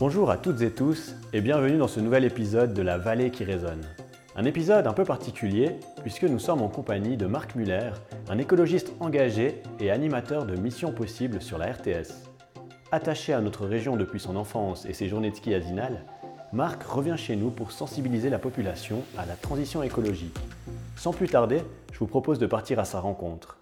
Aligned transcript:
Bonjour 0.00 0.30
à 0.30 0.38
toutes 0.38 0.62
et 0.62 0.70
tous 0.70 1.14
et 1.34 1.42
bienvenue 1.42 1.76
dans 1.76 1.86
ce 1.86 2.00
nouvel 2.00 2.24
épisode 2.24 2.72
de 2.72 2.80
La 2.80 2.96
Vallée 2.96 3.30
qui 3.30 3.44
résonne. 3.44 3.82
Un 4.34 4.46
épisode 4.46 4.86
un 4.86 4.94
peu 4.94 5.04
particulier 5.04 5.72
puisque 6.00 6.22
nous 6.22 6.38
sommes 6.38 6.62
en 6.62 6.70
compagnie 6.70 7.18
de 7.18 7.26
Marc 7.26 7.54
Muller, 7.54 7.90
un 8.30 8.38
écologiste 8.38 8.94
engagé 9.00 9.60
et 9.78 9.90
animateur 9.90 10.46
de 10.46 10.56
Mission 10.56 10.90
Possible 10.90 11.42
sur 11.42 11.58
la 11.58 11.70
RTS. 11.70 12.14
Attaché 12.90 13.34
à 13.34 13.42
notre 13.42 13.66
région 13.66 13.98
depuis 13.98 14.20
son 14.20 14.36
enfance 14.36 14.86
et 14.86 14.94
ses 14.94 15.06
journées 15.06 15.32
de 15.32 15.36
ski 15.36 15.52
à 15.52 15.60
Zinal, 15.60 16.06
Marc 16.54 16.82
revient 16.82 17.18
chez 17.18 17.36
nous 17.36 17.50
pour 17.50 17.70
sensibiliser 17.70 18.30
la 18.30 18.38
population 18.38 19.02
à 19.18 19.26
la 19.26 19.34
transition 19.34 19.82
écologique. 19.82 20.38
Sans 20.96 21.12
plus 21.12 21.28
tarder, 21.28 21.60
je 21.92 21.98
vous 21.98 22.06
propose 22.06 22.38
de 22.38 22.46
partir 22.46 22.78
à 22.78 22.86
sa 22.86 23.00
rencontre. 23.00 23.58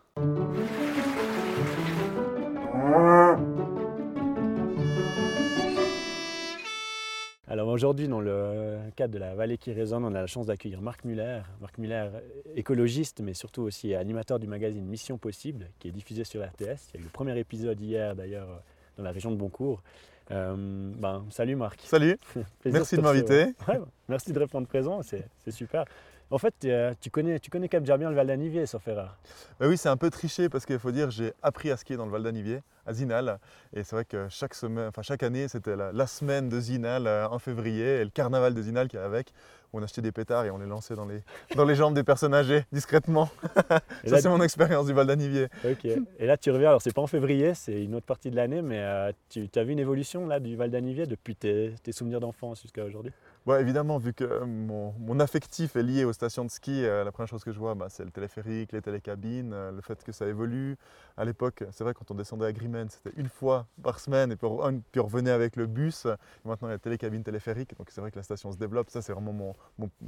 Aujourd'hui, 7.72 8.08
dans 8.08 8.20
le 8.20 8.78
cadre 8.96 9.14
de 9.14 9.18
la 9.18 9.34
vallée 9.34 9.58
qui 9.58 9.72
résonne, 9.72 10.04
on 10.04 10.14
a 10.14 10.20
la 10.20 10.26
chance 10.26 10.46
d'accueillir 10.46 10.80
Marc 10.80 11.04
Muller. 11.04 11.40
Marc 11.60 11.78
Muller, 11.78 12.08
écologiste, 12.54 13.20
mais 13.20 13.34
surtout 13.34 13.62
aussi 13.62 13.94
animateur 13.94 14.38
du 14.38 14.46
magazine 14.46 14.84
Mission 14.84 15.18
Possible, 15.18 15.70
qui 15.78 15.88
est 15.88 15.92
diffusé 15.92 16.24
sur 16.24 16.42
RTS. 16.42 16.92
Il 16.92 16.94
y 16.94 16.98
a 16.98 17.00
eu 17.00 17.04
le 17.04 17.10
premier 17.10 17.38
épisode 17.38 17.80
hier 17.80 18.14
d'ailleurs 18.14 18.62
dans 18.96 19.04
la 19.04 19.10
région 19.10 19.30
de 19.30 19.36
Boncourt. 19.36 19.82
Euh, 20.30 20.54
ben, 20.56 21.24
salut 21.30 21.56
Marc. 21.56 21.80
Salut, 21.84 22.18
merci 22.64 22.96
de, 22.96 23.00
m'inviter. 23.00 23.54
Ouais, 23.66 23.80
merci 24.08 24.32
de 24.32 24.38
répondre 24.38 24.66
présent, 24.66 25.00
c'est 25.02 25.50
super. 25.50 25.84
En 26.30 26.36
fait, 26.36 26.54
euh, 26.64 26.92
tu 27.00 27.10
connais, 27.10 27.40
tu 27.40 27.48
connais 27.48 27.68
déjà 27.68 27.96
bien 27.96 28.10
le 28.10 28.16
Val 28.16 28.26
d'Anivier, 28.26 28.66
sauf 28.66 28.86
erreur. 28.86 29.16
Bah 29.58 29.66
oui, 29.66 29.78
c'est 29.78 29.88
un 29.88 29.96
peu 29.96 30.10
triché 30.10 30.50
parce 30.50 30.66
qu'il 30.66 30.78
faut 30.78 30.90
dire 30.90 31.10
j'ai 31.10 31.32
appris 31.42 31.70
à 31.70 31.76
skier 31.78 31.96
dans 31.96 32.04
le 32.04 32.12
Val 32.12 32.22
d'Anivier, 32.22 32.60
à 32.86 32.92
Zinal. 32.92 33.38
Et 33.74 33.82
c'est 33.82 33.96
vrai 33.96 34.04
que 34.04 34.26
chaque, 34.28 34.54
semaine, 34.54 34.88
enfin, 34.88 35.00
chaque 35.00 35.22
année, 35.22 35.48
c'était 35.48 35.74
la, 35.74 36.06
semaine 36.06 36.50
de 36.50 36.60
Zinal 36.60 37.06
euh, 37.06 37.28
en 37.28 37.38
février 37.38 38.00
et 38.00 38.04
le 38.04 38.10
carnaval 38.10 38.52
de 38.52 38.60
Zinal 38.60 38.88
qui 38.88 38.96
est 38.96 39.00
avec. 39.00 39.32
Où 39.72 39.78
on 39.78 39.82
achetait 39.82 40.00
des 40.00 40.12
pétards 40.12 40.46
et 40.46 40.50
on 40.50 40.56
les 40.58 40.66
lançait 40.66 40.94
dans 40.94 41.04
les, 41.04 41.20
dans 41.56 41.64
les 41.64 41.74
jambes 41.74 41.94
des 41.94 42.04
personnes 42.04 42.34
âgées, 42.34 42.64
discrètement. 42.72 43.30
Ça, 44.06 44.20
c'est 44.20 44.28
mon 44.28 44.42
expérience 44.42 44.86
du 44.86 44.92
Val 44.92 45.06
d'Anivier. 45.06 45.48
Ok. 45.64 45.86
Et 46.18 46.26
là, 46.26 46.36
tu 46.36 46.50
reviens, 46.50 46.68
alors 46.68 46.82
c'est 46.82 46.94
pas 46.94 47.02
en 47.02 47.06
février, 47.06 47.54
c'est 47.54 47.84
une 47.84 47.94
autre 47.94 48.06
partie 48.06 48.30
de 48.30 48.36
l'année, 48.36 48.60
mais 48.60 48.80
euh, 48.80 49.12
tu 49.30 49.48
as 49.54 49.64
vu 49.64 49.72
une 49.72 49.78
évolution 49.78 50.26
là, 50.26 50.40
du 50.40 50.56
Val 50.56 50.70
d'Anivier 50.70 51.06
depuis 51.06 51.36
tes, 51.36 51.74
tes 51.82 51.92
souvenirs 51.92 52.20
d'enfance 52.20 52.62
jusqu'à 52.62 52.84
aujourd'hui? 52.84 53.12
Évidemment, 53.60 53.98
vu 53.98 54.12
que 54.12 54.44
mon, 54.44 55.20
affectif 55.20 55.74
est 55.76 55.82
lié 55.82 56.04
aux 56.04 56.12
stations 56.12 56.44
de 56.44 56.50
ski, 56.50 56.84
euh, 56.84 57.02
la 57.02 57.10
première 57.10 57.28
chose 57.28 57.42
que 57.42 57.52
je 57.52 57.58
vois, 57.58 57.74
bah, 57.74 57.86
c'est 57.88 58.04
le 58.04 58.10
téléphérique, 58.10 58.72
les 58.72 58.82
télécabines, 58.82 59.52
euh, 59.52 59.72
le 59.72 59.80
fait 59.80 60.02
que 60.04 60.12
ça 60.12 60.26
évolue. 60.26 60.76
À 61.16 61.24
l'époque, 61.24 61.64
c'est 61.72 61.82
vrai, 61.82 61.94
quand 61.94 62.10
on 62.10 62.14
descendait 62.14 62.46
à 62.46 62.52
Grimmen, 62.52 62.88
c'était 62.88 63.18
une 63.18 63.28
fois 63.28 63.66
par 63.82 63.98
semaine, 63.98 64.30
et 64.32 64.36
puis 64.36 64.46
on, 64.46 65.02
revenait 65.02 65.30
avec 65.30 65.56
le 65.56 65.66
bus. 65.66 66.06
maintenant, 66.44 66.68
il 66.68 66.72
y 66.72 66.74
a 66.74 66.78
télécabine 66.78 67.24
téléphérique, 67.24 67.76
donc 67.76 67.88
c'est 67.90 68.00
vrai 68.00 68.10
que 68.10 68.16
la 68.16 68.22
station 68.22 68.52
se 68.52 68.58
développe. 68.58 68.90
Ça, 68.90 69.02
c'est 69.02 69.12
vraiment 69.12 69.56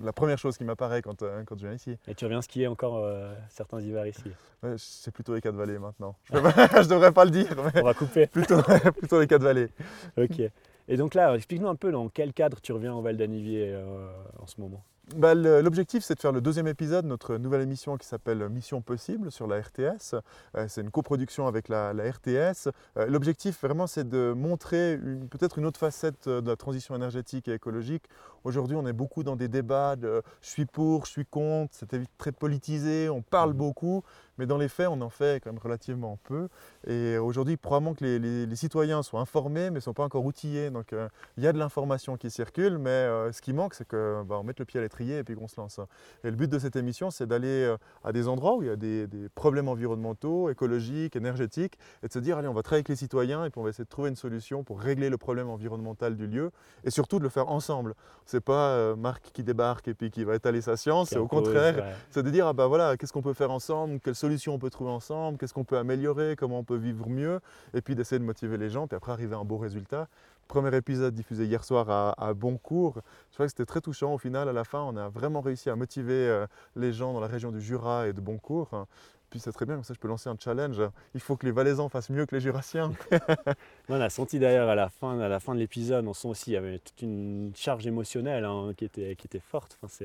la 0.00 0.12
première 0.12 0.38
chose 0.38 0.56
qui 0.56 0.64
m'apparaît 0.64 1.02
quand, 1.02 1.22
euh, 1.22 1.42
quand 1.44 1.58
je 1.58 1.66
viens 1.66 1.74
ici. 1.74 1.96
Et 2.06 2.14
tu 2.14 2.24
reviens 2.24 2.42
skier 2.42 2.68
encore 2.68 3.04
certains 3.48 3.80
hivers 3.80 4.06
ici? 4.06 4.30
C'est 4.76 5.10
plutôt 5.10 5.34
les 5.34 5.40
quatre 5.40 5.56
vallées 5.56 5.78
maintenant. 5.78 6.16
Je 6.24 6.36
ne 6.36 6.84
devrais 6.88 7.12
pas 7.12 7.24
le 7.24 7.30
dire. 7.30 7.54
on 7.74 7.82
va 7.82 7.94
couper. 7.94 8.26
Plutôt, 8.30 8.62
plutôt 8.98 9.20
les 9.20 9.26
quatre 9.26 9.42
vallées. 9.42 9.68
Ok. 10.16 10.42
Et 10.90 10.96
donc 10.96 11.14
là, 11.14 11.36
explique-nous 11.36 11.68
un 11.68 11.76
peu 11.76 11.92
dans 11.92 12.08
quel 12.08 12.32
cadre 12.32 12.60
tu 12.60 12.72
reviens 12.72 12.92
au 12.92 13.00
Val 13.00 13.16
d'Anivier 13.16 13.72
euh, 13.72 14.08
en 14.40 14.46
ce 14.48 14.60
moment. 14.60 14.82
Bah, 15.16 15.34
l'objectif, 15.34 16.02
c'est 16.04 16.14
de 16.16 16.20
faire 16.20 16.32
le 16.32 16.40
deuxième 16.40 16.66
épisode, 16.66 17.04
notre 17.04 17.36
nouvelle 17.36 17.62
émission 17.62 17.96
qui 17.96 18.06
s'appelle 18.06 18.48
Mission 18.48 18.80
Possible 18.80 19.30
sur 19.30 19.46
la 19.46 19.60
RTS. 19.60 20.14
Euh, 20.56 20.66
c'est 20.68 20.80
une 20.80 20.90
coproduction 20.90 21.46
avec 21.46 21.68
la, 21.68 21.92
RTS. 21.92 22.68
Euh, 22.96 23.06
l'objectif, 23.06 23.60
vraiment, 23.62 23.86
c'est 23.86 24.08
de 24.08 24.32
montrer 24.36 24.98
peut-être 25.30 25.58
une 25.58 25.66
autre 25.66 25.78
facette 25.78 26.28
de 26.28 26.48
la 26.48 26.56
transition 26.56 26.96
énergétique 26.96 27.46
et 27.46 27.54
écologique. 27.54 28.04
Aujourd'hui, 28.44 28.76
on 28.76 28.86
est 28.86 28.92
beaucoup 28.92 29.22
dans 29.22 29.36
des 29.36 29.48
débats 29.48 29.96
de 29.96 30.22
je 30.40 30.48
suis 30.48 30.64
pour, 30.64 31.04
je 31.04 31.10
suis 31.10 31.26
contre, 31.26 31.74
c'est 31.74 31.88
très 32.18 32.32
politisé, 32.32 33.08
on 33.08 33.22
parle 33.22 33.50
mmh. 33.50 33.58
beaucoup. 33.58 34.02
Mais 34.40 34.46
dans 34.46 34.56
les 34.56 34.68
faits, 34.68 34.88
on 34.88 34.98
en 35.02 35.10
fait 35.10 35.44
quand 35.44 35.52
même 35.52 35.60
relativement 35.62 36.18
peu. 36.24 36.48
Et 36.86 37.18
aujourd'hui, 37.18 37.58
probablement 37.58 37.92
que 37.92 38.02
les, 38.02 38.56
citoyens 38.56 39.02
sont 39.02 39.18
informés, 39.18 39.68
mais 39.68 39.76
ne 39.76 39.80
sont 39.80 39.92
pas 39.92 40.04
encore 40.04 40.24
outillés. 40.24 40.70
Donc 40.70 40.94
euh, 40.94 41.10
il 41.36 41.44
y 41.44 41.46
a 41.46 41.52
de 41.52 41.58
l'information 41.58 42.16
qui 42.16 42.30
circule, 42.30 42.78
mais 42.78 42.88
euh, 42.88 43.32
ce 43.32 43.42
qui 43.42 43.52
manque, 43.52 43.74
c'est 43.74 43.86
qu'on 43.86 44.24
bah, 44.24 44.40
mette 44.42 44.58
le 44.58 44.64
pied 44.64 44.80
à 44.80 44.82
l'étrier 44.82 45.18
et 45.18 45.24
puis 45.24 45.34
qu'on 45.34 45.46
se 45.46 45.60
lance. 45.60 45.78
Et 46.24 46.30
le 46.30 46.36
but 46.36 46.50
de 46.50 46.58
cette 46.58 46.74
émission, 46.74 47.10
c'est 47.10 47.26
d'aller 47.26 47.64
euh, 47.64 47.76
à 48.02 48.12
des 48.12 48.28
endroits 48.28 48.56
où 48.56 48.62
il 48.62 48.68
y 48.68 48.70
a 48.70 48.76
des, 48.76 49.06
problèmes 49.34 49.68
environnementaux, 49.68 50.48
écologiques, 50.48 51.16
énergétiques, 51.16 51.78
et 52.02 52.08
de 52.08 52.12
se 52.12 52.18
dire, 52.18 52.38
allez, 52.38 52.48
on 52.48 52.54
va 52.54 52.62
travailler 52.62 52.80
avec 52.80 52.88
les 52.88 52.96
citoyens 52.96 53.44
et 53.44 53.50
puis 53.50 53.60
on 53.60 53.64
va 53.64 53.68
essayer 53.68 53.84
de 53.84 53.90
trouver 53.90 54.08
une 54.08 54.16
solution 54.16 54.64
pour 54.64 54.80
régler 54.80 55.10
le 55.10 55.18
problème 55.18 55.50
environnemental 55.50 56.16
du 56.16 56.26
lieu, 56.26 56.50
et 56.84 56.90
surtout 56.90 57.18
de 57.18 57.24
le 57.24 57.28
faire 57.28 57.50
ensemble. 57.50 57.94
C'est 58.30 58.40
pas 58.40 58.94
Marc 58.94 59.32
qui 59.32 59.42
débarque 59.42 59.88
et 59.88 59.94
puis 59.94 60.12
qui 60.12 60.22
va 60.22 60.36
étaler 60.36 60.60
sa 60.60 60.76
science, 60.76 61.08
c'est 61.08 61.18
au 61.18 61.26
contraire, 61.26 61.96
c'est 62.10 62.22
de 62.22 62.30
dire, 62.30 62.46
ah 62.46 62.52
bah 62.52 62.68
voilà, 62.68 62.96
qu'est-ce 62.96 63.12
qu'on 63.12 63.22
peut 63.22 63.32
faire 63.32 63.50
ensemble, 63.50 63.98
quelle 63.98 64.14
solutions 64.14 64.54
on 64.54 64.58
peut 64.60 64.70
trouver 64.70 64.92
ensemble, 64.92 65.36
qu'est-ce 65.36 65.52
qu'on 65.52 65.64
peut 65.64 65.78
améliorer, 65.78 66.36
comment 66.36 66.60
on 66.60 66.64
peut 66.64 66.76
vivre 66.76 67.08
mieux, 67.08 67.40
et 67.74 67.80
puis 67.80 67.96
d'essayer 67.96 68.20
de 68.20 68.24
motiver 68.24 68.56
les 68.56 68.70
gens, 68.70 68.86
puis 68.86 68.96
après 68.96 69.10
arriver 69.10 69.34
à 69.34 69.38
un 69.38 69.44
beau 69.44 69.58
résultat. 69.58 70.06
Premier 70.46 70.76
épisode 70.76 71.12
diffusé 71.12 71.44
hier 71.44 71.64
soir 71.64 71.90
à, 71.90 72.14
à 72.24 72.32
Boncourt, 72.32 73.00
je 73.30 73.34
crois 73.34 73.46
que 73.46 73.50
c'était 73.50 73.66
très 73.66 73.80
touchant. 73.80 74.14
Au 74.14 74.18
final, 74.18 74.48
à 74.48 74.52
la 74.52 74.62
fin, 74.62 74.80
on 74.82 74.96
a 74.96 75.08
vraiment 75.08 75.40
réussi 75.40 75.68
à 75.68 75.74
motiver 75.74 76.28
euh, 76.28 76.46
les 76.76 76.92
gens 76.92 77.12
dans 77.12 77.20
la 77.20 77.26
région 77.26 77.50
du 77.50 77.60
Jura 77.60 78.06
et 78.06 78.12
de 78.12 78.20
Boncourt. 78.20 78.86
Puis 79.30 79.38
c'est 79.38 79.52
très 79.52 79.64
bien, 79.64 79.76
comme 79.76 79.84
ça 79.84 79.94
je 79.94 79.98
peux 79.98 80.08
lancer 80.08 80.28
un 80.28 80.36
challenge. 80.38 80.80
Il 81.14 81.20
faut 81.20 81.36
que 81.36 81.46
les 81.46 81.52
Valaisans 81.52 81.88
fassent 81.88 82.10
mieux 82.10 82.26
que 82.26 82.34
les 82.34 82.40
Jurassiens. 82.40 82.92
on 83.88 84.00
a 84.00 84.10
senti 84.10 84.38
d'ailleurs 84.38 84.68
à 84.68 84.74
la 84.74 84.88
fin, 84.88 85.18
à 85.20 85.28
la 85.28 85.40
fin 85.40 85.54
de 85.54 85.60
l'épisode, 85.60 86.06
on 86.06 86.14
sent 86.14 86.28
aussi 86.28 86.44
qu'il 86.44 86.52
y 86.54 86.56
avait 86.56 86.78
toute 86.78 87.00
une 87.02 87.52
charge 87.54 87.86
émotionnelle 87.86 88.44
hein, 88.44 88.72
qui, 88.76 88.84
était, 88.84 89.14
qui 89.16 89.26
était 89.26 89.40
forte. 89.40 89.78
Enfin, 89.82 90.04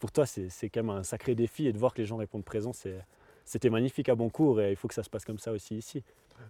pour 0.00 0.12
toi, 0.12 0.26
c'est 0.26 0.50
quand 0.68 0.82
même 0.82 0.90
un 0.90 1.02
sacré 1.04 1.34
défi 1.34 1.66
et 1.66 1.72
de 1.72 1.78
voir 1.78 1.94
que 1.94 2.02
les 2.02 2.06
gens 2.06 2.16
répondent 2.16 2.44
présents, 2.44 2.72
c'est 2.72 2.96
c'était 3.46 3.70
magnifique 3.70 4.08
à 4.08 4.14
Boncourt 4.14 4.60
et 4.60 4.72
il 4.72 4.76
faut 4.76 4.88
que 4.88 4.94
ça 4.94 5.04
se 5.04 5.08
passe 5.08 5.24
comme 5.24 5.38
ça 5.38 5.52
aussi 5.52 5.76
ici. 5.76 6.02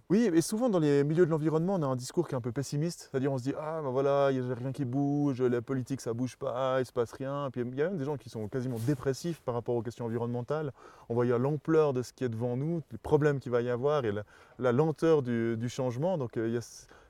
Oui, 0.09 0.29
et 0.33 0.41
souvent 0.41 0.69
dans 0.69 0.79
les 0.79 1.03
milieux 1.03 1.25
de 1.25 1.31
l'environnement, 1.31 1.75
on 1.75 1.83
a 1.83 1.85
un 1.85 1.95
discours 1.95 2.27
qui 2.27 2.33
est 2.33 2.37
un 2.37 2.41
peu 2.41 2.51
pessimiste. 2.51 3.09
C'est-à-dire 3.11 3.31
on 3.31 3.37
se 3.37 3.43
dit 3.43 3.53
Ah 3.59 3.81
ben 3.83 3.89
voilà, 3.89 4.29
il 4.31 4.41
n'y 4.41 4.51
a 4.51 4.55
rien 4.55 4.71
qui 4.71 4.85
bouge, 4.85 5.41
la 5.41 5.61
politique 5.61 5.99
ça 6.01 6.13
bouge 6.13 6.37
pas, 6.37 6.79
il 6.79 6.85
se 6.85 6.93
passe 6.93 7.11
rien. 7.11 7.49
Puis 7.51 7.61
il 7.61 7.75
y 7.75 7.81
a 7.81 7.89
même 7.89 7.97
des 7.97 8.05
gens 8.05 8.17
qui 8.17 8.29
sont 8.29 8.47
quasiment 8.47 8.77
dépressifs 8.85 9.41
par 9.41 9.53
rapport 9.53 9.75
aux 9.75 9.81
questions 9.81 10.05
environnementales, 10.05 10.71
en 11.09 11.13
voyant 11.13 11.37
l'ampleur 11.37 11.93
de 11.93 12.03
ce 12.03 12.13
qui 12.13 12.23
est 12.23 12.29
devant 12.29 12.55
nous, 12.55 12.81
les 12.91 12.97
problèmes 12.97 13.39
qu'il 13.39 13.51
va 13.51 13.61
y 13.61 13.69
avoir 13.69 14.05
et 14.05 14.13
la, 14.59 14.71
lenteur 14.71 15.21
du, 15.21 15.69
changement. 15.69 16.17
Euh, 16.37 16.59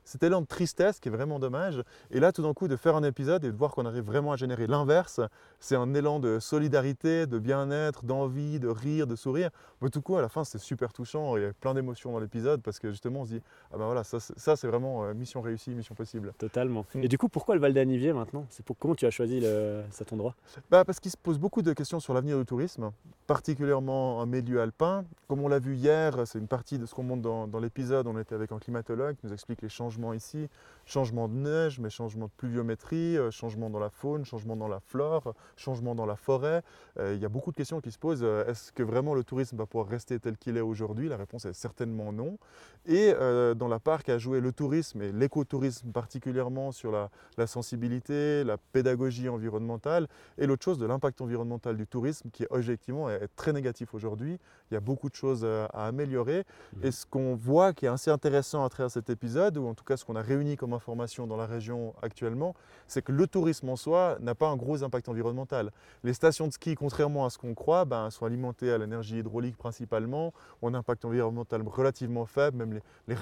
cet 0.08 0.22
élan 0.22 0.40
de 0.40 0.46
tristesse 0.46 1.00
qui 1.00 1.08
est 1.08 1.12
vraiment 1.12 1.38
dommage. 1.38 1.82
Et 2.10 2.18
là, 2.18 2.32
tout 2.32 2.42
d'un 2.42 2.54
coup, 2.54 2.66
de 2.66 2.76
faire 2.76 2.96
un 2.96 3.02
épisode 3.02 3.44
et 3.44 3.52
de 3.52 3.56
voir 3.56 3.72
qu'on 3.72 3.84
arrive 3.84 4.04
vraiment 4.04 4.32
à 4.32 4.36
générer 4.36 4.66
l'inverse, 4.66 5.20
c'est 5.60 5.76
un 5.76 5.92
élan 5.92 6.18
de 6.18 6.38
solidarité, 6.38 7.26
de 7.26 7.38
bien-être, 7.38 8.06
d'envie, 8.06 8.58
de 8.58 8.68
rire, 8.68 9.06
de 9.06 9.16
sourire. 9.16 9.50
Mais 9.82 9.90
tout 9.90 10.00
coup, 10.00 10.16
à 10.16 10.22
la 10.22 10.30
fin, 10.30 10.44
c'est 10.44 10.58
super 10.58 10.94
touchant. 10.94 11.36
Il 11.36 11.42
y 11.42 11.46
a 11.46 11.52
plein 11.52 11.74
d'émotions 11.74 12.10
dans 12.10 12.20
l'épisode 12.20 12.62
parce 12.62 12.78
que 12.78 12.90
justement, 12.90 13.20
on 13.20 13.24
se 13.26 13.32
dit, 13.32 13.42
ah 13.70 13.76
ben 13.76 13.84
voilà, 13.84 14.02
ça, 14.02 14.18
c'est 14.56 14.66
vraiment 14.66 15.04
euh, 15.04 15.12
mission 15.12 15.42
réussie, 15.42 15.74
mission 15.74 15.94
possible. 15.94 16.32
Totalement. 16.38 16.86
Mm. 16.94 17.04
Et 17.04 17.08
du 17.08 17.18
coup, 17.18 17.28
pourquoi 17.28 17.54
le 17.54 17.60
Val 17.60 17.74
d'Anivier 17.74 18.14
maintenant? 18.14 18.46
C'est 18.48 18.64
pour 18.64 18.78
comment 18.78 18.94
tu 18.94 19.04
as 19.04 19.10
choisi 19.10 19.44
cet 19.90 20.14
endroit? 20.14 20.34
Bah, 20.70 20.86
Parce 20.86 21.00
qu'il 21.00 21.10
se 21.10 21.18
pose 21.18 21.38
beaucoup 21.38 21.60
de 21.60 21.74
questions 21.74 22.00
sur 22.00 22.14
l'avenir 22.14 22.38
du 22.38 22.46
tourisme, 22.46 22.92
particulièrement 23.26 24.20
en 24.20 24.26
milieu 24.26 24.62
alpin. 24.62 25.04
Comme 25.28 25.40
on 25.40 25.48
l'a 25.48 25.58
vu 25.58 25.74
hier, 25.74 26.26
c'est 26.26 26.38
une 26.38 26.48
partie 26.48 26.78
de 26.78 26.86
ce 26.86 26.94
qu'on 26.94 27.02
montre 27.02 27.20
dans, 27.20 27.46
dans 27.46 27.60
l'épisode. 27.60 28.06
On 28.06 28.18
était 28.18 28.34
avec 28.34 28.52
un 28.52 28.58
climatologue 28.58 29.16
qui 29.16 29.26
nous 29.26 29.34
explique 29.34 29.60
les 29.60 29.68
changements 29.68 29.97
ici, 30.12 30.48
changement 30.88 31.28
de 31.28 31.34
neige, 31.34 31.78
mais 31.78 31.90
changement 31.90 32.26
de 32.26 32.32
pluviométrie, 32.36 33.18
euh, 33.18 33.30
changement 33.30 33.68
dans 33.68 33.78
la 33.78 33.90
faune, 33.90 34.24
changement 34.24 34.56
dans 34.56 34.68
la 34.68 34.80
flore, 34.80 35.34
changement 35.56 35.94
dans 35.94 36.06
la 36.06 36.16
forêt. 36.16 36.62
Euh, 36.98 37.12
il 37.14 37.20
y 37.20 37.26
a 37.26 37.28
beaucoup 37.28 37.50
de 37.50 37.56
questions 37.56 37.80
qui 37.80 37.92
se 37.92 37.98
posent. 37.98 38.22
Euh, 38.22 38.46
est-ce 38.46 38.72
que 38.72 38.82
vraiment 38.82 39.14
le 39.14 39.22
tourisme 39.22 39.58
va 39.58 39.66
pouvoir 39.66 39.88
rester 39.88 40.18
tel 40.18 40.38
qu'il 40.38 40.56
est 40.56 40.62
aujourd'hui? 40.62 41.08
La 41.08 41.18
réponse 41.18 41.44
est 41.44 41.52
certainement 41.52 42.12
non. 42.12 42.38
Et 42.86 43.12
dans 43.56 43.68
la 43.68 43.78
part 43.80 44.02
qu'a 44.02 44.16
joué 44.16 44.40
le 44.40 44.50
tourisme 44.50 45.02
et 45.02 45.12
l'écotourisme 45.12 45.90
particulièrement 45.90 46.72
sur 46.72 46.90
la, 46.90 47.46
sensibilité, 47.46 48.44
la 48.44 48.56
pédagogie 48.56 49.28
environnementale, 49.28 50.08
et 50.38 50.46
l'autre 50.46 50.64
chose 50.64 50.78
de 50.78 50.86
l'impact 50.86 51.20
environnemental 51.20 51.76
du 51.76 51.86
tourisme 51.86 52.30
qui 52.30 52.46
objectivement 52.48 53.10
est 53.10 53.28
très 53.36 53.52
négatif 53.52 53.92
aujourd'hui. 53.92 54.38
Il 54.70 54.74
y 54.74 54.76
a 54.78 54.80
beaucoup 54.80 55.10
de 55.10 55.14
choses 55.14 55.44
à 55.44 55.66
améliorer. 55.86 56.44
Mmh. 56.76 56.86
Et 56.86 56.90
ce 56.90 57.04
qu'on 57.04 57.34
voit 57.34 57.74
qui 57.74 57.84
est 57.84 57.90
assez 57.90 58.10
intéressant 58.10 58.64
à 58.64 58.70
travers 58.70 58.90
cet 58.90 59.10
épisode, 59.10 59.58
ou 59.58 59.66
en 59.66 59.74
tout 59.78 59.84
cas 59.84 59.96
ce 59.96 60.04
qu'on 60.04 60.16
a 60.16 60.22
réuni 60.22 60.56
comme 60.56 60.72
information 60.72 61.26
dans 61.26 61.36
la 61.36 61.46
région 61.46 61.94
actuellement, 62.02 62.54
c'est 62.86 63.02
que 63.02 63.12
le 63.12 63.26
tourisme 63.26 63.68
en 63.68 63.76
soi 63.76 64.18
n'a 64.20 64.34
pas 64.34 64.48
un 64.48 64.56
gros 64.56 64.82
impact 64.82 65.08
environnemental. 65.08 65.70
Les 66.04 66.12
stations 66.12 66.46
de 66.46 66.52
ski, 66.52 66.74
contrairement 66.74 67.24
à 67.24 67.30
ce 67.30 67.38
qu'on 67.38 67.54
croit, 67.54 67.84
ben, 67.84 68.10
sont 68.10 68.26
alimentées 68.26 68.70
à 68.70 68.78
l'énergie 68.78 69.18
hydraulique 69.18 69.56
principalement, 69.56 70.32
ont 70.62 70.68
un 70.68 70.74
impact 70.74 71.04
environnemental 71.04 71.62
relativement 71.66 72.26
faible, 72.26 72.58
même 72.58 72.72
les, 72.74 72.80
les 73.06 73.16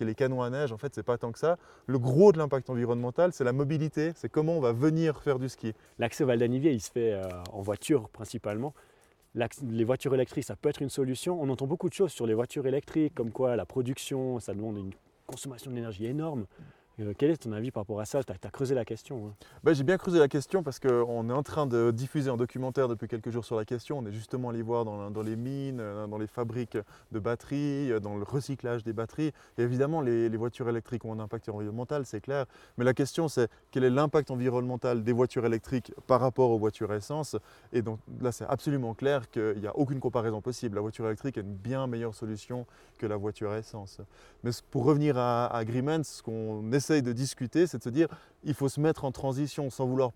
et 0.00 0.04
les 0.04 0.14
canons 0.14 0.42
à 0.42 0.50
neige, 0.50 0.72
en 0.72 0.78
fait, 0.78 0.94
c'est 0.94 1.02
pas 1.02 1.18
tant 1.18 1.32
que 1.32 1.38
ça. 1.38 1.56
Le 1.86 1.98
gros 1.98 2.32
de 2.32 2.38
l'impact 2.38 2.70
environnemental, 2.70 3.32
c'est 3.32 3.44
la 3.44 3.52
mobilité, 3.52 4.12
c'est 4.14 4.28
comment 4.28 4.52
on 4.52 4.60
va 4.60 4.72
venir 4.72 5.20
faire 5.22 5.38
du 5.38 5.48
ski. 5.48 5.72
L'accès 5.98 6.24
au 6.24 6.26
Val 6.26 6.38
d'Anivier, 6.38 6.72
il 6.72 6.80
se 6.80 6.90
fait 6.90 7.12
euh, 7.12 7.28
en 7.52 7.62
voiture 7.62 8.08
principalement 8.10 8.74
les 9.62 9.84
voitures 9.84 10.14
électriques, 10.14 10.44
ça 10.44 10.56
peut 10.56 10.68
être 10.68 10.82
une 10.82 10.90
solution. 10.90 11.40
On 11.40 11.48
entend 11.48 11.66
beaucoup 11.66 11.88
de 11.88 11.94
choses 11.94 12.12
sur 12.12 12.26
les 12.26 12.34
voitures 12.34 12.66
électriques, 12.66 13.14
comme 13.14 13.30
quoi 13.30 13.56
la 13.56 13.66
production, 13.66 14.40
ça 14.40 14.54
demande 14.54 14.78
une 14.78 14.92
consommation 15.26 15.70
d'énergie 15.70 16.06
énorme. 16.06 16.46
Euh, 17.00 17.12
quel 17.16 17.30
est 17.30 17.36
ton 17.36 17.52
avis 17.52 17.70
par 17.70 17.82
rapport 17.82 18.00
à 18.00 18.06
ça? 18.06 18.22
Tu 18.24 18.32
as, 18.32 18.50
creusé 18.50 18.74
la 18.74 18.84
question. 18.84 19.34
Ben, 19.64 19.74
j'ai 19.74 19.84
bien 19.84 19.98
creusé 19.98 20.18
la 20.18 20.28
question 20.28 20.62
parce 20.62 20.78
qu'on 20.78 21.28
est 21.28 21.32
en 21.32 21.42
train 21.42 21.66
de 21.66 21.90
diffuser 21.90 22.30
un 22.30 22.38
documentaire 22.38 22.88
depuis 22.88 23.06
quelques 23.06 23.30
jours 23.30 23.44
sur 23.44 23.56
la 23.56 23.66
question. 23.66 23.98
On 23.98 24.06
est 24.06 24.12
justement 24.12 24.48
allé 24.48 24.62
voir 24.62 24.84
dans, 24.84 25.22
les 25.22 25.36
mines, 25.36 25.80
euh, 25.80 26.06
dans 26.06 26.16
les 26.16 26.26
fabriques 26.26 26.78
de 27.12 27.18
batteries, 27.18 27.92
euh, 27.92 28.00
dans 28.00 28.16
le 28.16 28.22
recyclage 28.22 28.82
des 28.82 28.94
batteries. 28.94 29.32
Et 29.58 29.62
évidemment, 29.62 30.00
les, 30.00 30.36
voitures 30.36 30.68
électriques 30.68 31.04
ont 31.04 31.12
un 31.12 31.20
impact 31.20 31.48
environnemental, 31.48 32.04
c'est 32.06 32.20
clair. 32.20 32.46
Mais 32.78 32.84
la 32.84 32.94
question, 32.94 33.28
c'est 33.28 33.50
quel 33.70 33.84
est 33.84 33.90
l'impact 33.90 34.30
environnemental 34.30 35.02
des 35.02 35.12
voitures 35.12 35.46
électriques 35.46 35.92
par 36.06 36.20
rapport 36.20 36.50
aux 36.50 36.58
voitures 36.58 36.92
essence? 36.92 37.36
Et 37.72 37.82
donc 37.82 37.98
là, 38.20 38.32
c'est 38.32 38.44
absolument 38.46 38.94
clair 38.94 39.30
qu'il 39.30 39.58
n'y 39.60 39.66
a 39.66 39.76
aucune 39.76 40.00
comparaison 40.00 40.40
possible. 40.40 40.76
La 40.76 40.82
voiture 40.82 41.06
électrique 41.06 41.36
est 41.36 41.42
une 41.42 41.54
bien 41.54 41.86
meilleure 41.86 42.14
solution 42.14 42.66
que 42.98 43.06
la 43.06 43.16
voiture 43.16 43.54
essence. 43.54 44.00
Mais 44.44 44.50
pour 44.70 44.84
revenir 44.84 45.16
à, 45.18 45.46
à 45.46 45.64
ce 45.64 46.22
qu'on 46.22 46.70
essaie 46.72 46.85
de 46.90 47.12
discuter, 47.12 47.66
c'est 47.66 47.78
de 47.78 47.82
se 47.82 47.88
dire 47.88 48.08
il 48.44 48.54
faut 48.54 48.68
se 48.68 48.80
mettre 48.80 49.04
en 49.04 49.12
transition 49.12 49.70
sans 49.70 49.86
vouloir 49.86 50.12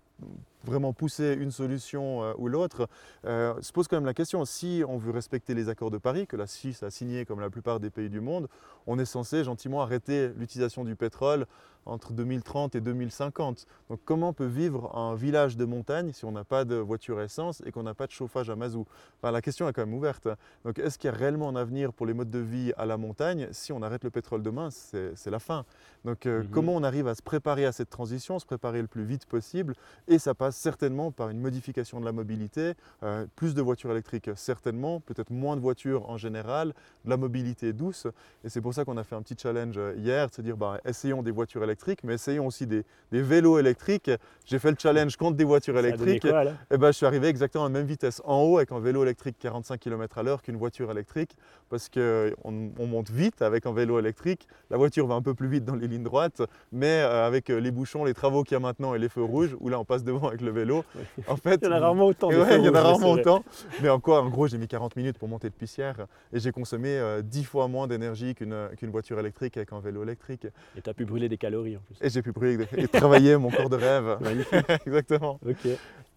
vraiment 0.63 0.93
pousser 0.93 1.33
une 1.39 1.51
solution 1.51 2.23
euh, 2.23 2.33
ou 2.37 2.47
l'autre, 2.47 2.87
euh, 3.25 3.53
se 3.61 3.71
pose 3.71 3.87
quand 3.87 3.97
même 3.97 4.05
la 4.05 4.13
question, 4.13 4.45
si 4.45 4.83
on 4.87 4.97
veut 4.97 5.11
respecter 5.11 5.53
les 5.53 5.69
accords 5.69 5.91
de 5.91 5.97
Paris, 5.97 6.27
que 6.27 6.37
la 6.37 6.47
Suisse 6.47 6.83
a 6.83 6.89
signé 6.89 7.25
comme 7.25 7.39
la 7.39 7.49
plupart 7.49 7.79
des 7.79 7.89
pays 7.89 8.09
du 8.09 8.21
monde, 8.21 8.47
on 8.87 8.99
est 8.99 9.05
censé 9.05 9.43
gentiment 9.43 9.81
arrêter 9.81 10.29
l'utilisation 10.37 10.83
du 10.83 10.95
pétrole 10.95 11.45
entre 11.85 12.13
2030 12.13 12.75
et 12.75 12.81
2050. 12.81 13.65
Donc 13.89 13.99
comment 14.05 14.33
peut 14.33 14.45
vivre 14.45 14.95
un 14.95 15.15
village 15.15 15.57
de 15.57 15.65
montagne 15.65 16.11
si 16.13 16.25
on 16.25 16.31
n'a 16.31 16.43
pas 16.43 16.65
de 16.65 16.75
voiture 16.75 17.21
essence 17.21 17.61
et 17.65 17.71
qu'on 17.71 17.83
n'a 17.83 17.93
pas 17.93 18.07
de 18.07 18.11
chauffage 18.11 18.49
à 18.49 18.55
mazout 18.55 18.85
enfin, 19.21 19.31
La 19.31 19.41
question 19.41 19.67
est 19.67 19.73
quand 19.73 19.85
même 19.85 19.93
ouverte. 19.93 20.27
Donc 20.63 20.79
est-ce 20.79 20.97
qu'il 20.97 21.09
y 21.09 21.13
a 21.13 21.17
réellement 21.17 21.49
un 21.49 21.55
avenir 21.55 21.93
pour 21.93 22.05
les 22.05 22.13
modes 22.13 22.29
de 22.29 22.39
vie 22.39 22.71
à 22.77 22.85
la 22.85 22.97
montagne 22.97 23.47
Si 23.51 23.71
on 23.71 23.81
arrête 23.81 24.03
le 24.03 24.11
pétrole 24.11 24.43
demain, 24.43 24.69
c'est 24.71 25.31
la 25.31 25.39
fin. 25.39 25.65
Donc 26.05 26.25
euh, 26.25 26.43
mhm. 26.43 26.49
comment 26.49 26.75
on 26.75 26.83
arrive 26.83 27.07
à 27.07 27.15
se 27.15 27.21
préparer 27.21 27.65
à 27.65 27.71
cette 27.71 27.89
transition, 27.89 28.39
se 28.39 28.45
préparer 28.45 28.81
le 28.81 28.87
plus 28.87 29.03
vite 29.03 29.25
possible 29.25 29.75
Et 30.07 30.19
ça 30.19 30.33
passe 30.33 30.50
certainement 30.51 31.11
par 31.11 31.29
une 31.29 31.39
modification 31.39 31.99
de 31.99 32.05
la 32.05 32.11
mobilité, 32.11 32.73
euh, 33.03 33.25
plus 33.35 33.53
de 33.53 33.61
voitures 33.61 33.91
électriques 33.91 34.29
certainement, 34.35 34.99
peut-être 34.99 35.31
moins 35.31 35.55
de 35.55 35.61
voitures 35.61 36.09
en 36.09 36.17
général, 36.17 36.73
de 37.05 37.09
la 37.09 37.17
mobilité 37.17 37.73
douce. 37.73 38.07
Et 38.43 38.49
c'est 38.49 38.61
pour 38.61 38.73
ça 38.73 38.85
qu'on 38.85 38.97
a 38.97 39.03
fait 39.03 39.15
un 39.15 39.21
petit 39.21 39.35
challenge 39.41 39.75
euh, 39.77 39.93
hier, 39.97 40.27
de 40.27 40.33
se 40.33 40.41
dire 40.41 40.57
bah, 40.57 40.79
essayons 40.85 41.23
des 41.23 41.31
voitures 41.31 41.63
électriques, 41.63 42.03
mais 42.03 42.15
essayons 42.15 42.47
aussi 42.47 42.67
des, 42.67 42.83
vélos 43.11 43.59
électriques. 43.59 44.11
J'ai 44.45 44.59
fait 44.59 44.71
le 44.71 44.77
challenge 44.79 45.15
contre 45.17 45.37
des 45.37 45.43
voitures 45.43 45.77
électriques. 45.77 46.25
et 46.25 46.53
eh 46.71 46.77
ben, 46.77 46.87
je 46.87 46.97
suis 46.97 47.05
arrivé 47.05 47.27
exactement 47.27 47.65
à 47.65 47.67
la 47.67 47.73
même 47.73 47.85
vitesse 47.85 48.21
en 48.25 48.41
haut 48.41 48.57
avec 48.57 48.71
un 48.71 48.79
vélo 48.79 49.03
électrique 49.03 49.37
45 49.39 49.79
km 49.79 50.17
à 50.17 50.23
l'heure 50.23 50.41
qu'une 50.41 50.57
voiture 50.57 50.91
électrique, 50.91 51.35
parce 51.69 51.89
qu'on 51.89 52.33
on 52.45 52.87
monte 52.87 53.09
vite 53.09 53.41
avec 53.41 53.65
un 53.65 53.73
vélo 53.73 53.99
électrique. 53.99 54.47
La 54.69 54.77
voiture 54.77 55.07
va 55.07 55.15
un 55.15 55.21
peu 55.21 55.33
plus 55.33 55.47
vite 55.47 55.65
dans 55.65 55.75
les 55.75 55.87
lignes 55.87 56.03
droites, 56.03 56.41
mais 56.71 57.01
euh, 57.01 57.25
avec 57.25 57.49
les 57.49 57.71
bouchons, 57.71 58.03
les 58.03 58.13
travaux 58.13 58.43
qu'il 58.43 58.55
y 58.55 58.57
a 58.57 58.59
maintenant 58.59 58.93
et 58.95 58.99
les 58.99 59.09
feux 59.09 59.23
rouges, 59.23 59.55
où 59.59 59.69
là 59.69 59.79
on 59.79 59.85
passe 59.85 60.03
devant 60.03 60.27
avec 60.27 60.40
le 60.43 60.51
vélo. 60.51 60.83
En 61.27 61.35
fait, 61.35 61.59
il 61.61 61.65
y 61.65 61.67
en 61.67 61.73
a 61.73 61.79
rarement 61.79 62.05
autant. 62.05 62.31
il 62.31 62.37
y 62.37 62.69
en 62.69 62.75
a 62.75 62.81
rarement 62.81 63.11
autant. 63.11 63.43
Mais 63.81 63.89
encore, 63.89 64.23
en 64.23 64.29
gros, 64.29 64.47
j'ai 64.47 64.57
mis 64.57 64.67
40 64.67 64.95
minutes 64.95 65.17
pour 65.17 65.27
monter 65.27 65.49
de 65.49 65.53
Pissière 65.53 66.07
et 66.33 66.39
j'ai 66.39 66.51
consommé 66.51 66.99
10 67.23 67.39
euh, 67.39 67.43
fois 67.43 67.67
moins 67.67 67.87
d'énergie 67.87 68.35
qu'une 68.35 68.91
voiture 68.91 69.19
électrique 69.19 69.57
avec 69.57 69.73
un 69.73 69.79
vélo 69.79 70.03
électrique. 70.03 70.47
Et 70.77 70.81
tu 70.81 70.89
as 70.89 70.93
pu 70.93 71.05
brûler 71.05 71.29
des 71.29 71.37
calories 71.37 71.77
en 71.77 71.81
plus. 71.81 71.95
Et 72.01 72.09
j'ai 72.09 72.21
pu 72.21 72.31
brûler 72.31 72.67
et 72.77 72.87
travailler 72.87 73.37
mon 73.37 73.49
corps 73.49 73.69
de 73.69 73.75
rêve. 73.75 74.17
Magnifique. 74.21 74.65
Exactement. 74.85 75.39
Ok. 75.45 75.67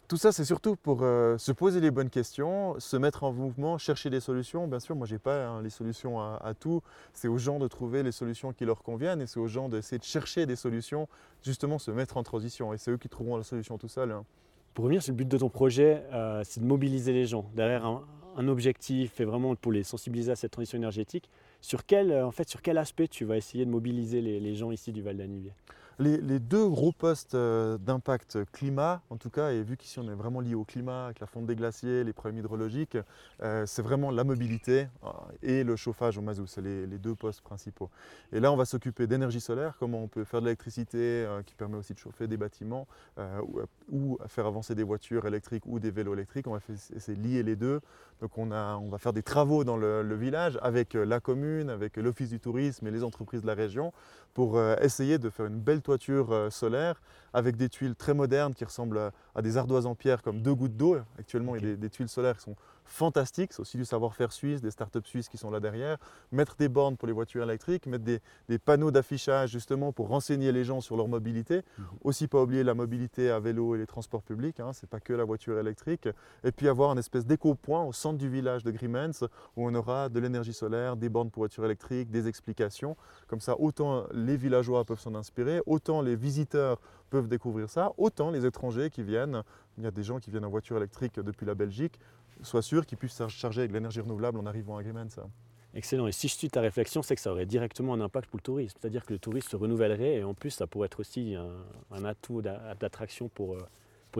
Tout 0.06 0.18
ça, 0.18 0.32
c'est 0.32 0.44
surtout 0.44 0.76
pour 0.76 0.98
euh, 1.02 1.38
se 1.38 1.50
poser 1.50 1.80
les 1.80 1.90
bonnes 1.90 2.10
questions, 2.10 2.78
se 2.78 2.98
mettre 2.98 3.24
en 3.24 3.32
mouvement, 3.32 3.78
chercher 3.78 4.10
des 4.10 4.20
solutions. 4.20 4.68
Bien 4.68 4.78
sûr, 4.78 4.94
moi, 4.94 5.06
je 5.06 5.14
n'ai 5.14 5.18
pas 5.18 5.46
hein, 5.46 5.62
les 5.62 5.70
solutions 5.70 6.20
à, 6.20 6.52
tout. 6.52 6.82
C'est 7.14 7.26
aux 7.26 7.38
gens 7.38 7.58
de 7.58 7.66
trouver 7.68 8.02
les 8.02 8.12
solutions 8.12 8.52
qui 8.52 8.66
leur 8.66 8.82
conviennent 8.82 9.22
et 9.22 9.26
c'est 9.26 9.40
aux 9.40 9.46
gens 9.46 9.70
d'essayer 9.70 9.98
de 9.98 10.04
chercher 10.04 10.44
des 10.44 10.56
solutions, 10.56 11.08
justement 11.42 11.78
se 11.78 11.90
mettre 11.90 12.18
en 12.18 12.22
transition. 12.22 12.74
Et 12.74 12.78
c'est 12.78 12.90
eux 12.90 12.98
qui 12.98 13.08
trouveront 13.08 13.38
la 13.38 13.44
solution 13.44 13.78
tout 13.78 13.88
seuls. 13.88 14.12
Hein. 14.12 14.26
Pour 14.74 14.84
revenir 14.84 15.02
sur 15.02 15.12
le 15.12 15.16
but 15.16 15.28
de 15.28 15.38
ton 15.38 15.48
projet, 15.48 16.04
euh, 16.12 16.42
c'est 16.44 16.60
de 16.60 16.66
mobiliser 16.66 17.14
les 17.14 17.24
gens 17.24 17.46
derrière 17.54 17.86
un, 17.86 18.02
objectif 18.48 19.20
et 19.20 19.24
vraiment 19.24 19.54
pour 19.54 19.72
les 19.72 19.84
sensibiliser 19.84 20.32
à 20.32 20.36
cette 20.36 20.50
transition 20.50 20.76
énergétique. 20.76 21.30
Sur 21.62 21.86
quel, 21.86 22.10
euh, 22.10 22.26
en 22.26 22.30
fait, 22.30 22.46
sur 22.46 22.60
quel 22.60 22.76
aspect 22.76 23.08
tu 23.08 23.24
vas 23.24 23.38
essayer 23.38 23.64
de 23.64 23.70
mobiliser 23.70 24.20
les, 24.20 24.38
les 24.38 24.54
gens 24.54 24.70
ici 24.70 24.92
du 24.92 25.00
Val 25.00 25.16
d'Anivier? 25.16 25.52
Les, 25.98 26.38
deux 26.40 26.68
gros 26.68 26.92
postes 26.92 27.34
euh, 27.34 27.78
d'impact 27.78 28.38
climat, 28.52 29.02
en 29.10 29.16
tout 29.16 29.30
cas, 29.30 29.52
et 29.52 29.62
vu 29.62 29.76
qu'ici 29.76 29.98
on 29.98 30.08
est 30.08 30.14
vraiment 30.14 30.40
lié 30.40 30.54
au 30.54 30.64
climat, 30.64 31.06
avec 31.06 31.20
la 31.20 31.26
fonte 31.26 31.46
des 31.46 31.54
glaciers, 31.54 32.04
les 32.04 32.12
problèmes 32.12 32.38
hydrologiques, 32.38 32.98
euh, 33.42 33.64
c'est 33.66 33.82
vraiment 33.82 34.10
la 34.10 34.24
mobilité 34.24 34.88
euh, 35.04 35.08
et 35.42 35.64
le 35.64 35.76
chauffage 35.76 36.18
au 36.18 36.22
mazout, 36.22 36.46
c'est 36.46 36.62
les, 36.62 36.86
deux 36.98 37.14
postes 37.14 37.42
principaux. 37.42 37.90
Et 38.32 38.40
là, 38.40 38.52
on 38.52 38.56
va 38.56 38.64
s'occuper 38.64 39.06
d'énergie 39.06 39.40
solaire, 39.40 39.76
comment 39.78 40.02
on 40.02 40.08
peut 40.08 40.24
faire 40.24 40.40
de 40.40 40.46
l'électricité 40.46 41.26
qui 41.44 41.54
permet 41.54 41.76
aussi 41.76 41.92
de 41.92 41.98
chauffer 41.98 42.26
des 42.26 42.36
bâtiments 42.36 42.86
ou, 43.90 44.18
faire 44.28 44.46
avancer 44.46 44.74
des 44.74 44.84
voitures 44.84 45.26
électriques 45.26 45.64
ou 45.66 45.78
des 45.80 45.90
vélos 45.90 46.14
électriques. 46.14 46.46
On 46.46 46.52
va 46.52 46.60
essayer 46.94 47.18
de 47.18 47.22
lier 47.22 47.42
les 47.42 47.56
deux. 47.56 47.80
Donc 48.20 48.38
on, 48.38 48.46
va 48.46 48.98
faire 48.98 49.12
des 49.12 49.22
travaux 49.22 49.64
dans 49.64 49.76
le 49.76 50.14
village 50.14 50.58
avec 50.62 50.94
la 50.94 51.20
commune, 51.20 51.68
avec 51.68 51.96
l'office 51.96 52.30
du 52.30 52.40
tourisme 52.40 52.86
et 52.86 52.90
les 52.90 53.02
entreprises 53.02 53.42
de 53.42 53.46
la 53.46 53.54
région 53.54 53.92
pour 54.34 54.60
essayer 54.80 55.18
de 55.18 55.30
faire 55.30 55.46
une 55.46 55.60
belle 55.60 55.80
toiture 55.80 56.32
euh, 56.32 56.50
solaire 56.50 57.00
avec 57.32 57.56
des 57.56 57.68
tuiles 57.68 57.94
très 57.94 58.14
modernes 58.14 58.52
qui 58.54 58.64
ressemblent 58.64 59.10
à 59.34 59.42
des 59.42 59.56
ardoises 59.56 59.86
en 59.86 59.94
pierre 59.94 60.22
comme 60.22 60.42
deux 60.42 60.54
gouttes 60.54 60.76
d'eau. 60.76 60.96
Actuellement, 61.18 61.56
il 61.56 61.68
y 61.68 61.72
a 61.72 61.76
des, 61.76 61.90
tuiles 61.90 62.08
solaires 62.08 62.36
qui 62.36 62.42
sont 62.42 62.56
fantastiques. 62.84 63.52
C'est 63.52 63.60
aussi 63.60 63.76
du 63.76 63.84
savoir-faire 63.84 64.32
suisse, 64.32 64.60
des 64.60 64.70
startups 64.70 65.04
suisses 65.04 65.28
qui 65.28 65.36
sont 65.36 65.50
là 65.50 65.60
derrière. 65.60 65.98
Mettre 66.32 66.56
des 66.56 66.68
bornes 66.68 66.96
pour 66.96 67.06
les 67.06 67.12
voitures 67.12 67.42
électriques, 67.42 67.86
mettre 67.86 68.04
des, 68.04 68.20
panneaux 68.58 68.90
d'affichage 68.90 69.50
justement 69.50 69.92
pour 69.92 70.08
renseigner 70.08 70.52
les 70.52 70.64
gens 70.64 70.80
sur 70.80 70.96
leur 70.96 71.08
mobilité. 71.08 71.62
Mhm. 71.78 71.84
Aussi, 72.02 72.28
pas 72.28 72.42
oublier 72.42 72.62
la 72.62 72.74
mobilité 72.74 73.30
à 73.30 73.40
vélo 73.40 73.74
et 73.74 73.78
les 73.78 73.86
transports 73.86 74.22
publics. 74.22 74.60
Hein, 74.60 74.72
Ce 74.72 74.84
n'est 74.84 74.88
pas 74.88 75.00
que 75.00 75.12
la 75.12 75.24
voiture 75.24 75.58
électrique. 75.58 76.08
Et 76.44 76.52
puis 76.52 76.68
avoir 76.68 76.90
un 76.90 76.96
espèce 76.96 77.26
d'éco-point 77.26 77.84
au 77.84 77.92
centre 77.92 78.18
du 78.18 78.28
village 78.28 78.62
de 78.64 78.70
Grimens 78.70 79.24
où 79.56 79.68
on 79.68 79.74
aura 79.74 80.08
de 80.08 80.20
l'énergie 80.20 80.52
solaire, 80.52 80.96
des 80.96 81.08
bornes 81.08 81.30
pour 81.30 81.40
voitures 81.40 81.64
électriques, 81.64 82.10
des 82.10 82.28
explications. 82.28 82.96
Comme 83.26 83.40
ça, 83.40 83.58
autant 83.58 84.06
les 84.12 84.36
villageois 84.36 84.84
peuvent 84.84 85.00
s'en 85.00 85.14
inspirer, 85.14 85.60
autant 85.66 86.02
les 86.02 86.16
visiteurs 86.16 86.80
peuvent 87.10 87.28
découvrir 87.28 87.70
ça, 87.70 87.92
autant 87.96 88.30
les 88.30 88.44
étrangers 88.44 88.90
qui 88.90 89.02
viennent, 89.02 89.42
il 89.78 89.84
y 89.84 89.86
a 89.86 89.90
des 89.90 90.02
gens 90.02 90.18
qui 90.18 90.30
viennent 90.30 90.44
en 90.44 90.50
voiture 90.50 90.76
électrique 90.76 91.18
depuis 91.20 91.46
la 91.46 91.54
Belgique, 91.54 91.98
soient 92.44 92.62
sûrs 92.62 92.86
qu'ils 92.86 92.98
puissent 92.98 93.20
charger 93.28 93.62
avec 93.62 93.72
l'énergie 93.72 94.00
renouvelable 94.00 94.38
en 94.38 94.46
arrivant 94.46 94.78
à 94.78 94.82
ça. 95.08 95.26
Excellent. 95.74 96.06
Et 96.06 96.12
si 96.12 96.28
je 96.28 96.34
suis 96.34 96.48
ta 96.48 96.60
réflexion, 96.60 97.02
c'est 97.02 97.16
que 97.16 97.20
ça 97.20 97.32
aurait 97.32 97.46
directement 97.46 97.94
un 97.94 98.00
impact 98.00 98.30
pour 98.30 98.36
le 98.38 98.42
tourisme. 98.42 98.76
C'est-à-dire 98.80 99.04
que 99.04 99.12
le 99.12 99.18
tourisme 99.18 99.48
se 99.48 99.56
renouvellerait 99.56 100.16
et 100.16 100.24
en 100.24 100.34
plus, 100.34 100.50
ça 100.50 100.68
pourrait 100.68 100.86
être 100.86 101.00
aussi 101.00 101.34
un, 101.34 101.50
un 101.90 102.04
atout 102.04 102.42
d'attraction 102.42 103.28
pour, 103.28 103.56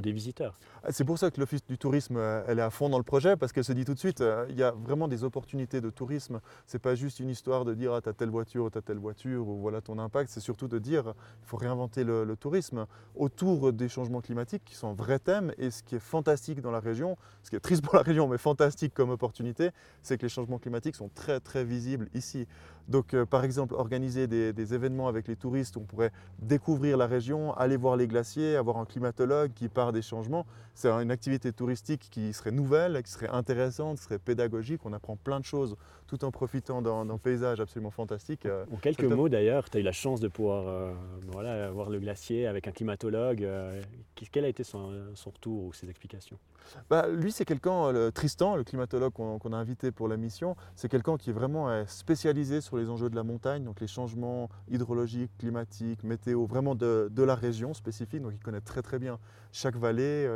des 0.01 0.13
visiteurs. 0.13 0.59
Ah, 0.83 0.89
c'est 0.91 1.05
pour 1.05 1.19
ça 1.19 1.31
que 1.31 1.41
l'Office 1.41 1.65
du 1.67 1.79
tourisme, 1.79 2.17
euh, 2.17 2.43
elle 2.47 2.59
est 2.59 2.63
à 2.63 2.71
fond 2.71 2.89
dans 2.89 2.99
le 2.99 3.05
projet, 3.05 3.37
parce 3.37 3.53
qu'elle 3.53 3.65
se 3.65 3.73
dit 3.73 3.85
tout 3.85 3.95
de 3.95 3.99
suite, 3.99 4.21
euh, 4.21 4.47
il 4.49 4.57
y 4.57 4.63
a 4.63 4.73
vraiment 4.73 5.09
des 5.09 5.25
opportunités 5.25 5.81
de 5.81 5.91
tourisme. 5.91 6.41
Ce 6.67 6.77
n'est 6.77 6.81
pas 6.81 6.95
juste 6.95 7.21
une 7.21 7.31
histoire 7.31 7.65
de 7.65 7.75
dire, 7.75 7.93
ah, 7.93 8.01
tu 8.01 8.09
as 8.09 8.13
telle 8.13 8.31
voiture, 8.31 8.71
tu 8.71 8.79
as 8.79 8.83
telle 8.83 8.99
voiture, 8.99 9.49
ou 9.49 9.59
voilà 9.59 9.81
ton 9.81 9.99
impact. 9.99 10.31
C'est 10.31 10.41
surtout 10.41 10.69
de 10.69 10.79
dire, 10.79 11.15
il 11.43 11.47
faut 11.47 11.57
réinventer 11.57 12.05
le, 12.05 12.35
tourisme 12.39 12.87
autour 13.15 13.73
des 13.73 13.89
changements 13.89 14.21
climatiques, 14.21 14.65
qui 14.65 14.75
sont 14.75 14.89
un 14.89 14.95
vrai 14.95 15.19
thème. 15.19 15.53
Et 15.59 15.71
ce 15.71 15.83
qui 15.83 15.95
est 15.95 16.01
fantastique 16.01 16.61
dans 16.61 16.73
la 16.73 16.81
région, 16.81 17.17
ce 17.43 17.51
qui 17.51 17.57
est 17.57 17.61
triste 17.61 17.83
pour 17.83 17.95
la 17.95 18.03
région, 18.03 18.29
mais 18.29 18.39
fantastique 18.39 18.93
comme 18.95 19.11
opportunité, 19.11 19.71
c'est 20.03 20.19
que 20.19 20.23
les 20.23 20.29
changements 20.29 20.59
climatiques 20.59 20.97
sont 20.97 21.11
très, 21.15 21.41
très 21.41 21.65
visibles 21.65 22.09
ici. 22.15 22.47
Donc, 22.89 23.15
euh, 23.15 23.25
par 23.25 23.45
exemple, 23.45 23.75
organiser 23.75 24.27
des, 24.27 24.53
des, 24.53 24.75
événements 24.75 25.09
avec 25.09 25.27
les 25.29 25.37
touristes 25.37 25.77
où 25.77 25.81
on 25.81 25.85
pourrait 25.85 26.13
découvrir 26.39 26.97
la 26.97 27.07
région, 27.07 27.55
aller 27.55 27.77
voir 27.77 27.97
les 27.97 28.07
glaciers, 28.07 28.57
avoir 28.57 28.79
un 28.79 28.85
climatologue 28.85 29.53
qui 29.55 29.69
parle 29.69 29.93
des 29.93 30.03
changements. 30.03 30.47
C'est 30.75 30.91
une 30.91 31.11
activité 31.11 31.53
touristique 31.53 32.09
qui 32.11 32.33
serait 32.33 32.51
nouvelle, 32.51 33.03
qui 33.03 33.11
serait 33.11 33.29
intéressante, 33.29 33.99
qui 33.99 34.05
serait 34.05 34.19
pédagogique. 34.19 34.81
On 34.85 34.93
apprend 34.93 35.17
plein 35.17 35.41
de 35.41 35.45
choses 35.45 35.77
tout 36.07 36.25
en 36.25 36.31
profitant 36.31 36.83
d'un 36.83 37.19
paysage 37.19 37.61
absolument 37.61 37.91
fantastique. 37.91 38.47
Euh, 38.47 38.65
en 38.73 38.77
quelques 38.77 39.05
mots 39.05 39.29
d'ailleurs, 39.29 39.71
tu 39.71 39.79
as 39.79 39.81
eu 39.81 39.85
la 39.85 39.93
chance 39.93 40.21
de 40.21 40.29
pouvoir 40.29 40.69
euh, 40.69 40.93
voilà, 41.29 41.71
voir 41.71 41.91
le 41.91 41.99
glacier 41.99 42.47
avec 42.47 42.69
un 42.69 42.73
climatologue. 42.73 43.43
Euh, 43.43 43.81
quel 44.15 44.45
a 44.45 44.49
été 44.49 44.65
son, 44.65 44.93
retour 45.27 45.65
ou 45.65 45.73
ses 45.73 45.89
explications? 45.89 46.39
Bah, 46.89 47.09
Lui, 47.09 47.33
c'est 47.33 47.45
quelqu'un, 47.45 48.11
Tristan, 48.13 48.57
le 48.57 48.65
climatologue 48.65 49.13
qu'on 49.13 49.53
a 49.53 49.57
invité 49.57 49.93
pour 49.93 50.09
la 50.09 50.17
mission, 50.17 50.57
c'est 50.77 50.89
quelqu'un 50.89 51.17
qui 51.17 51.31
est 51.31 51.33
vraiment 51.33 51.85
spécialisé 51.87 52.61
sur 52.61 52.74
les 52.79 52.91
enjeux 52.91 53.11
de 53.11 53.17
la 53.17 53.23
montagne, 53.23 53.65
donc 53.65 53.81
les 53.81 53.87
changements 53.87 54.49
hydrologiques, 54.71 55.37
climatiques, 55.39 56.05
météo, 56.05 56.47
vraiment 56.47 56.75
de, 56.75 57.09
de 57.11 57.23
la 57.23 57.35
région 57.35 57.75
spécifique. 57.75 58.23
Donc 58.23 58.33
il 58.35 58.41
connaît 58.41 58.61
très 58.61 58.83
très 58.83 58.99
bien 58.99 59.19
chaque 59.55 59.77
vallée, 59.77 60.29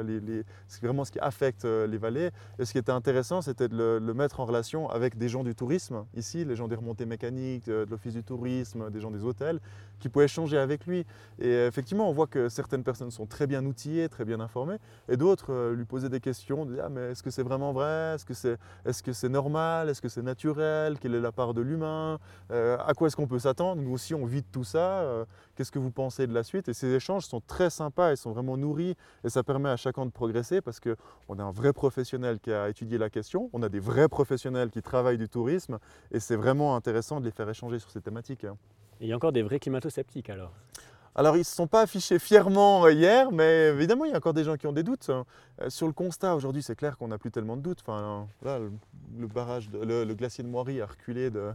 c'est 0.68 0.82
vraiment 0.82 1.04
ce 1.04 1.10
qui 1.10 1.18
affecte 1.18 1.64
les 1.64 1.98
vallées. 1.98 2.30
Et 2.58 2.64
ce 2.64 2.72
qui 2.72 2.78
était 2.78 2.92
intéressant, 2.92 3.42
c'était 3.42 3.68
de 3.68 3.98
le, 4.00 4.14
mettre 4.14 4.38
en 4.38 4.44
relation 4.44 4.88
avec 4.88 5.18
des 5.18 5.28
gens 5.28 5.42
du 5.42 5.56
tourisme, 5.56 6.04
ici, 6.14 6.44
les 6.44 6.54
gens 6.54 6.68
des 6.68 6.76
remontées 6.76 7.04
mécaniques, 7.04 7.66
de, 7.66 7.84
l'office 7.90 8.14
du 8.14 8.22
tourisme, 8.22 8.90
des 8.90 9.00
gens 9.00 9.10
des 9.10 9.24
hôtels, 9.24 9.58
qui 9.98 10.08
pouvaient 10.08 10.26
échanger 10.26 10.56
avec 10.56 10.86
lui. 10.86 11.04
Et 11.40 11.66
effectivement, 11.66 12.08
on 12.08 12.12
voit 12.12 12.28
que 12.28 12.48
certaines 12.48 12.84
personnes 12.84 13.10
sont 13.10 13.26
très 13.26 13.48
bien 13.48 13.64
outillées, 13.66 14.08
très 14.08 14.24
bien 14.24 14.38
informées, 14.38 14.78
et 15.08 15.16
d'autres 15.16 15.72
lui 15.72 15.84
posaient 15.84 16.08
des 16.08 16.20
questions, 16.20 16.64
disaient, 16.64 16.82
ah, 16.84 16.88
mais 16.88 17.10
est-ce 17.10 17.24
que 17.24 17.30
c'est 17.30 17.42
vraiment 17.42 17.72
vrai? 17.72 18.14
Est-ce 18.14 18.24
que 18.24 18.34
c'est 18.34 18.56
est 18.84 19.08
-ce 19.08 19.26
normal? 19.26 19.88
Est-ce 19.88 20.00
que 20.00 20.08
c'est 20.08 20.22
naturel? 20.22 20.98
Quelle 21.00 21.16
est 21.16 21.20
la 21.20 21.32
part 21.32 21.54
de 21.54 21.60
l'humain? 21.60 22.20
À 22.50 22.92
quoi 22.96 23.08
est-ce 23.08 23.16
qu'on 23.16 23.26
peut 23.26 23.38
s'attendre 23.38 23.82
Nous 23.82 23.92
aussi, 23.92 24.14
on 24.14 24.24
vit 24.24 24.42
de 24.42 24.46
tout 24.50 24.64
ça. 24.64 25.04
Qu'est-ce 25.54 25.72
que 25.72 25.78
vous 25.78 25.90
pensez 25.90 26.26
de 26.26 26.32
la 26.32 26.42
suite? 26.42 26.68
Et 26.68 26.74
ces 26.74 26.92
échanges 26.94 27.24
sont 27.24 27.40
très 27.40 27.70
sympas, 27.70 28.12
ils 28.12 28.16
sont 28.16 28.32
vraiment 28.32 28.56
nourris 28.56 28.96
et 29.24 29.28
ça 29.28 29.42
permet 29.42 29.68
à 29.68 29.76
chacun 29.76 30.06
de 30.06 30.10
progresser 30.10 30.60
parce 30.60 30.80
qu'on 30.80 31.38
a 31.38 31.42
un 31.42 31.50
vrai 31.50 31.72
professionnel 31.72 32.38
qui 32.40 32.52
a 32.52 32.68
étudié 32.68 32.98
la 32.98 33.10
question, 33.10 33.50
on 33.52 33.62
a 33.62 33.68
des 33.68 33.80
vrais 33.80 34.08
professionnels 34.08 34.70
qui 34.70 34.82
travaillent 34.82 35.18
du 35.18 35.28
tourisme 35.28 35.78
et 36.12 36.20
c'est 36.20 36.36
vraiment 36.36 36.76
intéressant 36.76 37.20
de 37.20 37.24
les 37.24 37.30
faire 37.30 37.48
échanger 37.48 37.78
sur 37.78 37.90
ces 37.90 38.00
thématiques. 38.00 38.44
Hein. 38.44 38.56
Et 39.00 39.04
il 39.04 39.08
y 39.08 39.12
a 39.12 39.16
encore 39.16 39.32
des 39.32 39.42
vrais 39.42 39.58
climato-sceptiques 39.58 40.30
alors 40.30 40.52
alors, 41.14 41.34
ils 41.34 41.40
ne 41.40 41.44
se 41.44 41.56
sont 41.56 41.66
pas 41.66 41.80
affichés 41.80 42.20
fièrement 42.20 42.84
euh, 42.84 42.92
hier, 42.92 43.32
mais 43.32 43.70
évidemment, 43.70 44.04
il 44.04 44.12
y 44.12 44.14
a 44.14 44.18
encore 44.18 44.34
des 44.34 44.44
gens 44.44 44.56
qui 44.56 44.68
ont 44.68 44.72
des 44.72 44.84
doutes. 44.84 45.10
Hein. 45.10 45.24
Euh, 45.60 45.68
sur 45.68 45.88
le 45.88 45.92
constat, 45.92 46.36
aujourd'hui, 46.36 46.62
c'est 46.62 46.76
clair 46.76 46.96
qu'on 46.96 47.08
n'a 47.08 47.18
plus 47.18 47.32
tellement 47.32 47.56
de 47.56 47.62
doutes. 47.62 47.80
Enfin, 47.80 48.28
le, 48.44 49.26
barrage, 49.26 49.68
le, 49.72 50.14
glacier 50.14 50.44
de 50.44 50.48
Moiry 50.48 50.80
a 50.80 50.86
reculé 50.86 51.30
de 51.30 51.50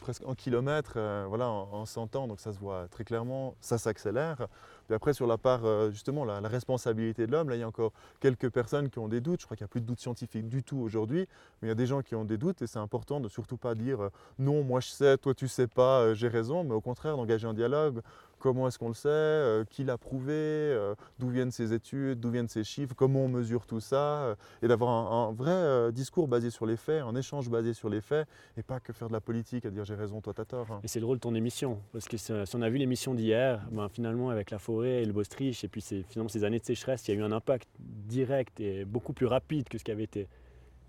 presque 0.00 0.22
un 0.26 0.34
kilomètre 0.34 0.94
euh, 0.96 1.26
voilà, 1.28 1.48
en, 1.48 1.86
100 1.86 2.16
ans, 2.16 2.28
donc 2.28 2.40
ça 2.40 2.52
se 2.52 2.58
voit 2.58 2.88
très 2.88 3.04
clairement, 3.04 3.54
ça 3.60 3.78
s'accélère. 3.78 4.48
Puis 4.86 4.94
après, 4.94 5.12
sur 5.12 5.26
la 5.26 5.38
part, 5.38 5.62
justement, 5.90 6.24
la, 6.24 6.40
responsabilité 6.40 7.26
de 7.26 7.32
l'homme, 7.32 7.48
là, 7.48 7.56
il 7.56 7.60
y 7.60 7.62
a 7.62 7.68
encore 7.68 7.92
quelques 8.20 8.50
personnes 8.50 8.88
qui 8.88 8.98
ont 8.98 9.08
des 9.08 9.20
doutes. 9.20 9.40
Je 9.40 9.46
crois 9.46 9.56
qu'il 9.56 9.64
n'y 9.64 9.68
a 9.68 9.68
plus 9.68 9.80
de 9.80 9.86
doutes 9.86 10.00
scientifiques 10.00 10.48
du 10.48 10.62
tout 10.62 10.78
aujourd'hui, 10.78 11.26
mais 11.60 11.66
il 11.66 11.68
y 11.68 11.72
a 11.72 11.74
des 11.74 11.86
gens 11.86 12.02
qui 12.02 12.14
ont 12.14 12.24
des 12.24 12.38
doutes 12.38 12.62
et 12.62 12.66
c'est 12.66 12.78
important 12.78 13.20
de 13.20 13.28
surtout 13.28 13.56
pas 13.56 13.74
dire 13.74 14.10
non, 14.38 14.62
moi 14.62 14.80
je 14.80 14.88
sais, 14.88 15.18
toi 15.18 15.34
tu 15.34 15.48
sais 15.48 15.66
pas, 15.66 16.14
j'ai 16.14 16.28
raison, 16.28 16.64
mais 16.64 16.74
au 16.74 16.80
contraire 16.80 17.16
d'engager 17.16 17.46
un 17.46 17.54
dialogue 17.54 18.00
comment 18.38 18.68
est-ce 18.68 18.78
qu'on 18.78 18.88
le 18.88 18.94
sait, 18.94 19.08
euh, 19.08 19.64
qui 19.64 19.84
l'a 19.84 19.98
prouvé, 19.98 20.32
euh, 20.32 20.94
d'où 21.18 21.28
viennent 21.28 21.50
ces 21.50 21.72
études, 21.72 22.20
d'où 22.20 22.30
viennent 22.30 22.48
ces 22.48 22.64
chiffres, 22.64 22.94
comment 22.94 23.24
on 23.24 23.28
mesure 23.28 23.66
tout 23.66 23.80
ça, 23.80 23.96
euh, 23.96 24.34
et 24.62 24.68
d'avoir 24.68 25.12
un, 25.12 25.32
vrai 25.32 25.92
discours 25.92 26.28
basé 26.28 26.50
sur 26.50 26.66
les 26.66 26.76
faits, 26.76 27.02
un 27.02 27.14
échange 27.14 27.50
basé 27.50 27.72
sur 27.72 27.88
les 27.88 28.00
faits, 28.00 28.28
et 28.56 28.62
pas 28.62 28.80
que 28.80 28.92
faire 28.92 29.08
de 29.08 29.12
la 29.12 29.20
politique 29.20 29.66
à 29.66 29.70
dire 29.70 29.84
j'ai 29.84 29.94
raison, 29.94 30.20
toi 30.20 30.32
t'as 30.34 30.44
tort. 30.44 30.66
Hein. 30.70 30.80
Et 30.82 30.88
c'est 30.88 31.00
le 31.00 31.06
rôle 31.06 31.16
de 31.16 31.22
ton 31.22 31.34
émission, 31.34 31.80
parce 31.92 32.06
que 32.06 32.16
si 32.16 32.32
on 32.54 32.62
a 32.62 32.68
vu 32.68 32.78
l'émission 32.78 33.14
d'hier, 33.14 33.66
ben, 33.70 33.88
finalement 33.88 34.30
avec 34.30 34.50
la 34.50 34.58
forêt 34.58 34.75
et 34.84 35.04
le 35.04 35.12
Bostrich, 35.12 35.64
et 35.64 35.68
puis 35.68 35.82
finalement 35.82 36.28
ces 36.28 36.44
années 36.44 36.58
de 36.58 36.64
sécheresse, 36.64 37.06
il 37.08 37.14
y 37.14 37.16
a 37.16 37.20
eu 37.20 37.22
un 37.22 37.32
impact 37.32 37.68
direct 37.78 38.60
et 38.60 38.84
beaucoup 38.84 39.12
plus 39.12 39.26
rapide 39.26 39.68
que 39.68 39.78
ce 39.78 39.84
qui 39.84 39.90
avait 39.90 40.04
été 40.04 40.28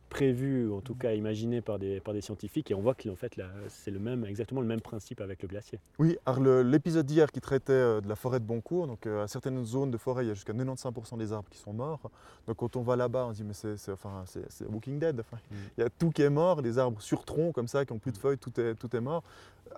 prévu, 0.09 0.71
en 0.71 0.81
tout 0.81 0.95
cas 0.95 1.13
imaginé 1.13 1.61
par 1.61 1.79
des, 1.79 1.99
par 1.99 2.13
des 2.13 2.21
scientifiques, 2.21 2.71
et 2.71 2.73
on 2.73 2.81
voit 2.81 2.95
qu'en 2.95 3.15
fait 3.15 3.33
c'est 3.67 3.91
le 3.91 3.99
même, 3.99 4.25
exactement 4.25 4.61
le 4.61 4.67
même 4.67 4.81
principe 4.81 5.21
avec 5.21 5.41
le 5.41 5.47
glacier. 5.47 5.79
Oui, 5.99 6.17
alors 6.25 6.39
l'épisode 6.63 7.05
d'hier 7.05 7.31
qui 7.31 7.41
traitait 7.41 7.73
euh, 7.73 8.01
de 8.01 8.07
la 8.07 8.15
forêt 8.15 8.39
de 8.39 8.45
Boncourt, 8.45 8.87
donc 8.87 9.05
euh, 9.05 9.23
à 9.23 9.27
certaines 9.27 9.63
zones 9.65 9.91
de 9.91 9.97
forêt, 9.97 10.25
il 10.25 10.29
y 10.29 10.31
a 10.31 10.33
jusqu'à 10.33 10.53
95% 10.53 11.17
des 11.17 11.33
arbres 11.33 11.49
qui 11.49 11.57
sont 11.57 11.73
morts. 11.73 12.09
Donc 12.47 12.57
quand 12.57 12.75
on 12.75 12.81
va 12.81 12.95
là-bas, 12.95 13.25
on 13.27 13.33
se 13.33 13.41
dit 13.41 13.43
mais 13.43 13.53
c'est 13.53 13.91
enfin, 13.91 14.23
Walking 14.69 14.99
Dead, 14.99 15.17
mm. 15.17 15.55
il 15.77 15.81
y 15.81 15.83
a 15.83 15.89
tout 15.89 16.11
qui 16.11 16.21
est 16.21 16.29
mort, 16.29 16.61
les 16.61 16.77
arbres 16.77 17.01
sur 17.01 17.25
tronc 17.25 17.51
comme 17.51 17.67
ça, 17.67 17.85
qui 17.85 17.93
n'ont 17.93 17.99
plus 17.99 18.11
de 18.11 18.17
feuilles, 18.17 18.37
tout 18.37 18.59
est, 18.59 18.75
tout 18.75 18.95
est 18.95 19.01
mort. 19.01 19.23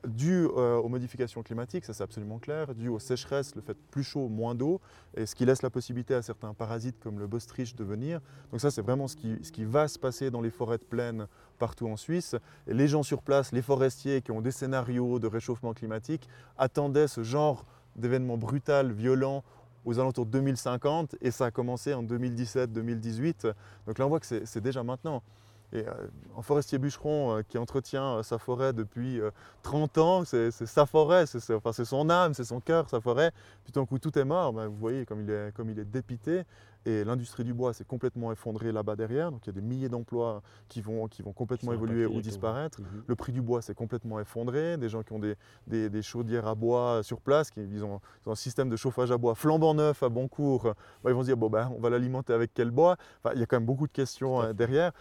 Dû 0.05 0.45
euh, 0.45 0.77
aux 0.77 0.89
modifications 0.89 1.43
climatiques, 1.43 1.85
ça 1.85 1.93
c'est 1.93 2.03
absolument 2.03 2.39
clair, 2.39 2.73
dû 2.73 2.89
aux 2.89 2.99
sécheresses, 2.99 3.55
le 3.55 3.61
fait 3.61 3.77
plus 3.91 4.03
chaud, 4.03 4.27
moins 4.27 4.55
d'eau, 4.55 4.81
et 5.15 5.25
ce 5.25 5.35
qui 5.35 5.45
laisse 5.45 5.61
la 5.61 5.69
possibilité 5.69 6.13
à 6.13 6.21
certains 6.21 6.53
parasites 6.53 6.99
comme 6.99 7.19
le 7.19 7.27
bostrich 7.27 7.75
de 7.75 7.83
venir. 7.83 8.19
Donc 8.51 8.61
ça 8.61 8.71
c'est 8.71 8.81
vraiment 8.81 9.07
ce 9.07 9.15
qui, 9.15 9.65
va 9.65 9.87
se 9.87 9.99
passer 9.99 10.31
dans 10.31 10.41
les 10.41 10.49
forêts 10.49 10.77
de 10.77 10.83
plaine 10.83 11.27
partout 11.57 11.87
en 11.87 11.97
Suisse. 11.97 12.35
Et 12.67 12.73
les 12.73 12.87
gens 12.87 13.03
sur 13.03 13.21
place, 13.21 13.51
les 13.51 13.61
forestiers 13.61 14.21
qui 14.21 14.31
ont 14.31 14.41
des 14.41 14.51
scénarios 14.51 15.19
de 15.19 15.27
réchauffement 15.27 15.73
climatique, 15.73 16.27
attendaient 16.57 17.07
ce 17.07 17.23
genre 17.23 17.65
d'événement 17.95 18.37
brutal, 18.37 18.91
violent 18.91 19.43
aux 19.85 19.99
alentours 19.99 20.25
de 20.25 20.31
2050 20.31 21.15
et 21.21 21.31
ça 21.31 21.45
a 21.45 21.51
commencé 21.51 21.93
en 21.93 22.03
2017-2018. 22.03 23.53
Donc 23.87 23.97
là 23.97 24.05
on 24.05 24.09
voit 24.09 24.19
que 24.19 24.25
c'est 24.25 24.61
déjà 24.61 24.83
maintenant. 24.83 25.21
Et 25.71 25.87
euh, 25.87 25.93
un 26.37 26.41
forestier 26.41 26.79
bûcheron 26.79 27.37
euh, 27.37 27.41
qui 27.47 27.57
entretient 27.57 28.17
euh, 28.17 28.23
sa 28.23 28.39
forêt 28.39 28.73
depuis 28.73 29.21
30 29.63 29.97
ans, 29.99 30.25
c'est 30.25 30.51
sa 30.51 30.85
forêt, 30.85 31.25
c'est 31.25 31.85
son 31.85 32.09
âme, 32.09 32.33
c'est 32.33 32.43
son 32.43 32.59
cœur, 32.59 32.89
sa 32.89 32.99
forêt. 32.99 33.31
Puis 33.63 33.71
tout 33.71 33.79
d'un 33.79 33.85
coup 33.85 33.99
tout 33.99 34.17
est 34.17 34.25
mort, 34.25 34.53
ben, 34.53 34.67
vous 34.67 34.77
voyez 34.77 35.05
comme 35.05 35.21
il 35.21 35.29
est, 35.29 35.53
comme 35.55 35.69
il 35.69 35.79
est 35.79 35.85
dépité. 35.85 36.43
Et 36.85 37.03
l'industrie 37.03 37.43
du 37.43 37.53
bois 37.53 37.73
s'est 37.73 37.83
complètement 37.83 38.31
effondrée 38.31 38.71
là-bas 38.71 38.95
derrière. 38.95 39.31
Donc 39.31 39.45
il 39.45 39.47
y 39.47 39.49
a 39.49 39.53
des 39.53 39.61
milliers 39.61 39.89
d'emplois 39.89 40.41
qui 40.69 40.81
vont, 40.81 41.07
qui 41.07 41.21
vont 41.21 41.33
complètement 41.33 41.73
évoluer 41.73 42.05
ou 42.05 42.21
disparaître. 42.21 42.81
Mhm. 42.81 43.03
Le 43.05 43.15
prix 43.15 43.33
du 43.33 43.41
bois 43.41 43.61
s'est 43.61 43.73
complètement 43.73 44.19
effondré. 44.19 44.77
Des 44.77 44.89
gens 44.89 45.03
qui 45.03 45.13
ont 45.13 45.19
des, 45.19 45.35
des, 45.67 46.01
chaudières 46.01 46.47
à 46.47 46.55
bois 46.55 47.01
sur 47.03 47.19
place, 47.21 47.51
qui 47.51 47.61
ils 47.61 47.83
ont, 47.83 47.99
un 48.25 48.35
système 48.35 48.69
de 48.69 48.75
chauffage 48.75 49.11
à 49.11 49.17
bois 49.17 49.35
flambant 49.35 49.73
neuf 49.73 50.03
à 50.03 50.09
bon 50.09 50.27
cours, 50.27 50.73
bah, 51.03 51.09
ils 51.09 51.13
vont 51.13 51.21
se 51.21 51.27
dire 51.27 51.37
bon, 51.37 51.49
ben, 51.49 51.71
on 51.75 51.81
va 51.81 51.89
l'alimenter 51.89 52.33
avec 52.33 52.51
quel 52.53 52.71
bois? 52.71 52.95
Enfin, 53.23 53.33
Il 53.35 53.39
y 53.39 53.43
a 53.43 53.45
quand 53.45 53.57
même 53.57 53.65
beaucoup 53.65 53.87
de 53.87 53.91
questions 53.91 54.41
euh, 54.41 54.53
derrière. 54.53 54.93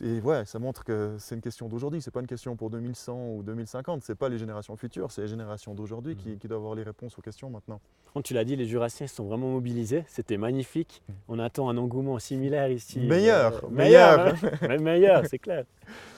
Et, 0.00 0.20
ouais, 0.20 0.44
ça 0.44 0.58
montre 0.58 0.84
que 0.84 1.16
c'est 1.18 1.34
une 1.34 1.40
question 1.40 1.68
d'aujourd'hui. 1.68 2.00
Ce 2.00 2.08
n'est 2.08 2.12
pas 2.12 2.20
une 2.20 2.26
question 2.26 2.56
pour 2.56 2.70
2100 2.70 3.30
ou 3.34 3.42
2050. 3.42 4.04
Ce 4.04 4.12
n'est 4.12 4.16
pas 4.16 4.28
les 4.28 4.38
générations 4.38 4.76
futures, 4.76 5.10
c'est 5.10 5.22
les 5.22 5.28
générations 5.28 5.74
d'aujourd'hui 5.74 6.16
qui, 6.16 6.30
mhm. 6.30 6.38
qui, 6.38 6.48
doivent 6.48 6.60
avoir 6.60 6.74
les 6.74 6.84
réponses 6.84 7.18
aux 7.18 7.22
questions 7.22 7.50
maintenant. 7.50 7.80
Quand 8.14 8.22
tu 8.22 8.34
l'as 8.34 8.44
dit, 8.44 8.56
les 8.56 8.66
Jurassiens 8.66 9.06
sont 9.06 9.24
vraiment 9.24 9.50
mobilisés. 9.50 10.04
C'était 10.08 10.36
magnifique. 10.36 11.02
Mhm. 11.08 11.15
On 11.28 11.38
attend 11.38 11.68
un 11.68 11.76
engouement 11.76 12.18
similaire 12.18 12.70
ici. 12.70 13.00
Meilleur, 13.00 13.64
euh, 13.64 13.68
meilleur. 13.70 14.34
Meilleur, 14.62 14.80
meilleur 14.80 15.26
c'est 15.26 15.38
clair. 15.38 15.64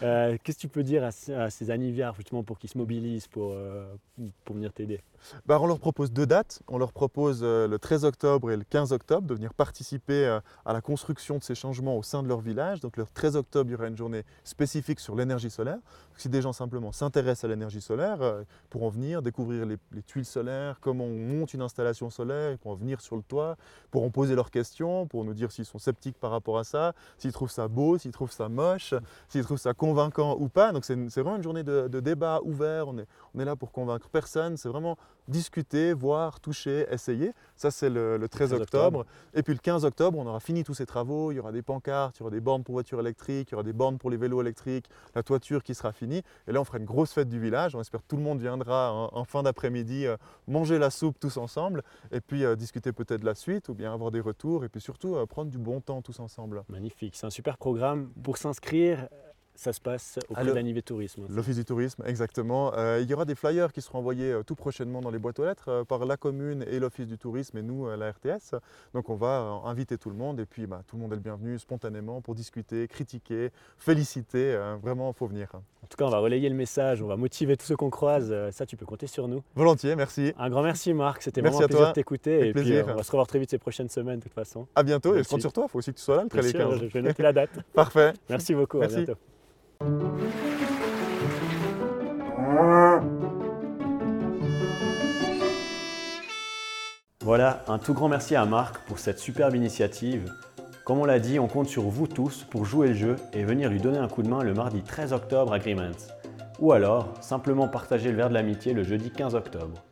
Euh, 0.03 0.37
qu'est-ce 0.43 0.57
que 0.57 0.63
tu 0.63 0.69
peux 0.69 0.83
dire 0.83 1.05
à, 1.05 1.11
ces 1.51 1.71
anniversaires 1.71 2.15
justement 2.15 2.43
pour 2.43 2.59
qu'ils 2.59 2.71
se 2.71 2.79
mobilisent 2.79 3.27
pour, 3.27 3.53
euh, 3.53 3.85
pour 4.45 4.57
venir 4.57 4.73
t'aider? 4.73 5.01
Bah, 5.47 5.59
On 5.61 5.67
leur 5.67 5.79
propose 5.79 6.13
deux 6.13 6.27
dates. 6.27 6.63
On 6.69 6.79
leur 6.79 6.93
propose 6.93 7.43
le 7.43 7.77
13 7.77 8.05
octobre 8.05 8.51
et 8.51 8.57
le 8.57 8.65
15 8.65 8.93
octobre 8.93 9.27
de 9.27 9.35
venir 9.35 9.53
participer 9.53 10.39
à 10.65 10.73
la 10.73 10.81
construction 10.81 11.39
de 11.39 11.43
ces 11.43 11.55
changements 11.55 11.97
au 11.97 12.03
sein 12.03 12.23
de 12.23 12.29
leur 12.29 12.41
village. 12.41 12.81
Donc 12.81 12.97
le 12.97 13.05
13 13.13 13.37
octobre, 13.37 13.69
il 13.69 13.73
y 13.73 13.77
aura 13.77 13.89
une 13.89 13.97
journée 13.97 14.23
spécifique 14.45 15.01
sur 15.01 15.17
l'énergie 15.17 15.51
solaire. 15.51 15.79
Si 16.17 16.29
des 16.29 16.43
gens 16.43 16.53
simplement 16.53 16.93
s'intéressent 16.93 17.45
à 17.45 17.49
l'énergie 17.49 17.81
solaire, 17.81 18.19
ils 18.21 18.69
pourront 18.71 18.89
venir 18.89 19.23
découvrir 19.23 19.67
les, 19.67 19.77
les, 19.93 20.03
tuiles 20.03 20.25
solaires, 20.25 20.79
comment 20.81 21.05
on 21.05 21.17
monte 21.17 21.55
une 21.55 21.63
installation 21.63 22.11
solaire, 22.11 22.53
ils 22.53 22.59
pourront 22.59 22.75
venir 22.75 23.01
sur 23.01 23.17
le 23.17 23.23
toit, 23.23 23.57
pourront 23.91 24.11
poser 24.11 24.35
leurs 24.35 24.51
questions, 24.51 24.88
pour 25.07 25.25
nous 25.25 25.35
dire 25.35 25.53
s'ils 25.53 25.65
sont 25.65 25.79
sceptiques 25.79 26.19
par 26.19 26.31
rapport 26.31 26.59
à 26.59 26.65
ça, 26.65 26.95
s'ils 27.17 27.33
trouvent 27.33 27.51
ça 27.51 27.69
beau, 27.69 27.99
s'ils 27.99 28.13
trouvent 28.13 28.33
ça 28.33 28.49
moche, 28.49 28.95
s'ils 29.29 29.45
trouvent 29.45 29.59
ça 29.59 29.75
convaincant 29.75 30.37
ou 30.39 30.49
pas. 30.49 30.73
Donc 30.73 30.85
c'est 30.85 30.95
vraiment 30.95 31.37
une 31.37 31.43
journée 31.43 31.63
de, 31.63 32.01
débat 32.01 32.41
ouvert, 32.45 32.89
on 32.89 32.99
est, 32.99 33.07
on 33.35 33.41
est 33.41 33.45
là 33.45 33.57
pour 33.57 33.73
convaincre 33.73 34.09
personne, 34.09 34.57
c'est 34.57 34.69
vraiment 34.69 34.97
discuter, 35.29 35.93
voir, 35.93 36.41
toucher, 36.41 36.87
essayer. 36.91 37.33
Ça 37.57 37.71
c'est 37.71 37.91
le, 37.91 38.27
13, 38.29 38.55
octobre. 38.55 39.07
Et 39.35 39.43
puis 39.43 39.53
le 39.53 39.61
15 39.61 39.85
octobre, 39.85 40.19
on 40.19 40.27
aura 40.27 40.41
fini 40.41 40.65
tous 40.65 40.75
ces 40.75 40.87
travaux, 40.87 41.31
il 41.33 41.37
y 41.37 41.41
aura 41.41 41.53
des 41.53 41.63
pancartes, 41.63 42.19
il 42.19 42.21
y 42.21 42.23
aura 42.23 42.31
des 42.31 42.41
bornes 42.41 42.65
pour 42.65 42.75
voitures 42.75 43.01
électriques, 43.01 43.51
il 43.51 43.53
y 43.53 43.55
aura 43.55 43.63
des 43.63 43.73
bornes 43.73 43.99
pour 43.99 44.11
les 44.11 44.17
vélos 44.17 44.41
électriques, 44.41 44.87
la 45.15 45.23
toiture 45.23 45.63
qui 45.63 45.75
sera 45.75 45.93
finie. 45.93 46.23
Et 46.47 46.53
là 46.53 46.61
on 46.61 46.65
fera 46.65 46.79
une 46.79 46.85
grosse 46.85 47.13
fête 47.13 47.29
du 47.29 47.39
village, 47.39 47.75
on 47.75 47.81
espère 47.81 48.01
que 48.01 48.09
tout 48.09 48.17
le 48.17 48.23
monde 48.23 48.41
viendra 48.41 48.93
en, 48.93 49.25
fin 49.25 49.43
d'après-midi 49.43 50.07
euh, 50.07 50.17
manger 50.47 50.79
la 50.79 50.91
soupe 50.91 51.19
tous 51.21 51.37
ensemble 51.37 51.83
et 52.11 52.21
puis 52.21 52.45
euh, 52.45 52.57
discuter 52.57 52.93
peut-être 52.93 53.21
de 53.21 53.27
la 53.27 53.35
suite 53.35 53.69
ou 53.69 53.75
bien 53.75 53.93
avoir 53.93 54.11
des 54.11 54.21
retours 54.21 54.65
et 54.65 54.69
puis 54.69 54.81
surtout 54.81 55.17
euh, 55.17 55.27
prendre 55.27 55.51
du 55.51 55.59
bon 55.59 55.81
temps 55.81 56.03
tous 56.03 56.19
ensemble. 56.21 56.63
Magnifique, 56.69 57.15
c'est 57.17 57.27
un 57.27 57.31
super 57.31 57.59
programme. 57.59 58.11
Pour 58.23 58.39
s'inscrire, 58.39 59.09
ça 59.59 59.73
se 59.73 59.81
passe 59.81 60.21
auprès 60.29 60.45
de 60.45 60.53
l'Anivé 60.53 60.83
Tourisme. 60.83 61.27
L'Office 61.29 61.57
du 61.57 61.65
Tourisme, 61.65 62.05
exactement. 62.07 62.73
Euh, 62.77 63.01
il 63.03 63.11
y 63.11 63.15
aura 63.15 63.25
des 63.25 63.35
flyers 63.35 63.73
qui 63.73 63.83
seront 63.83 63.99
envoyés 63.99 64.31
euh, 64.31 64.45
tout 64.45 64.55
prochainement 64.55 65.01
dans 65.01 65.11
les 65.11 65.19
boîtes 65.19 65.41
aux 65.41 65.45
lettres 65.45 65.69
euh, 65.69 65.85
par 65.85 66.07
la 66.07 66.17
commune 66.17 66.65
et 66.71 66.79
l'Office 66.79 67.09
du 67.09 67.19
Tourisme 67.19 67.59
et 67.59 67.63
nous, 67.63 67.89
la 67.89 68.13
RTS. 68.13 68.55
Donc 68.95 69.11
on 69.11 69.17
va 69.17 69.61
inviter 69.65 69.99
tout 69.99 70.11
le 70.11 70.17
monde 70.17 70.39
et 70.39 70.47
puis 70.47 70.69
bah, 70.69 70.83
tout 70.87 70.95
le 70.95 71.03
monde 71.03 71.13
est 71.13 71.17
le 71.17 71.23
bienvenu 71.23 71.59
spontanément 71.59 72.21
pour 72.21 72.37
discuter, 72.37 72.87
critiquer, 72.87 73.51
féliciter. 73.79 74.57
vraiment, 74.81 75.11
il 75.11 75.19
faut 75.19 75.27
venir. 75.27 75.49
En 75.55 75.87
tout 75.89 75.97
cas, 75.97 76.05
on 76.05 76.11
va 76.11 76.19
relayer 76.19 76.49
le 76.49 76.55
message, 76.55 77.03
on 77.03 77.09
va 77.09 77.17
motiver 77.17 77.57
tous 77.57 77.67
ceux 77.67 77.77
qu'on 77.77 77.91
croise. 77.91 78.33
Ça, 78.53 78.65
tu 78.65 78.77
peux 78.77 78.87
compter 78.87 79.09
sur 79.09 79.27
nous. 79.27 79.43
Volontiers, 79.57 79.97
merci. 79.97 80.33
Un 80.39 80.51
grand 80.51 80.63
merci 80.63 80.95
Marc, 80.95 81.23
c'était 81.23 81.41
vraiment 81.41 81.61
un 81.61 81.67
plaisir 81.67 81.89
de 81.89 81.93
t'écouter. 81.95 82.49
Et 82.49 82.53
puis 82.53 82.81
on 82.81 82.95
va 82.95 83.03
se 83.03 83.11
revoir 83.11 83.27
très 83.27 83.41
vite 83.41 83.51
ces 83.51 83.59
prochaines 83.59 83.89
semaines 83.89 84.21
de 84.21 84.23
toute 84.23 84.35
façon. 84.35 84.69
À 84.77 84.85
bientôt 84.85 85.17
et 85.17 85.25
je 85.25 85.29
compte 85.29 85.41
sur 85.41 85.53
toi, 85.53 85.65
il 85.67 85.71
faut 85.71 85.79
aussi 85.79 85.93
que 85.93 85.99
tu 85.99 86.05
sois 86.05 86.17
là 86.17 86.23
le 86.23 86.29
13 86.29 86.55
Je 86.81 86.87
vais 86.87 87.03
noter 87.03 87.25
la 87.25 87.33
date. 87.33 87.51
Parfait. 87.75 88.13
Merci 88.29 88.55
beaucoup, 88.55 88.79
merci. 88.79 88.95
à 88.95 88.99
bientôt. 88.99 89.19
Voilà, 97.21 97.63
un 97.69 97.79
tout 97.79 97.95
grand 97.95 98.09
merci 98.09 98.35
à 98.35 98.45
Marc 98.47 98.79
pour 98.87 98.99
cette 98.99 99.19
superbe 99.19 99.55
initiative. 99.55 100.33
Comme 100.85 100.99
on 100.99 101.05
l'a 101.05 101.19
dit, 101.19 101.39
on 101.39 101.47
compte 101.47 101.69
sur 101.69 101.83
vous 101.83 102.07
tous 102.07 102.45
pour 102.45 102.65
jouer 102.65 102.89
le 102.89 102.95
jeu 102.95 103.17
et 103.35 103.45
venir 103.45 103.69
lui 103.69 103.81
donner 103.81 103.99
un 103.99 104.09
coup 104.09 104.23
de 104.23 104.29
main 104.29 104.43
le 104.43 104.55
mardi 104.55 104.83
13 104.83 105.13
octobre 105.13 105.53
à 105.53 105.57
Agreements. 105.57 106.09
Ou 106.59 106.73
alors, 106.73 107.13
simplement 107.21 107.69
partager 107.69 108.11
le 108.11 108.17
verre 108.17 108.31
de 108.31 108.35
l'amitié 108.35 108.73
le 108.73 108.83
jeudi 108.83 109.11
15 109.11 109.35
octobre. 109.35 109.85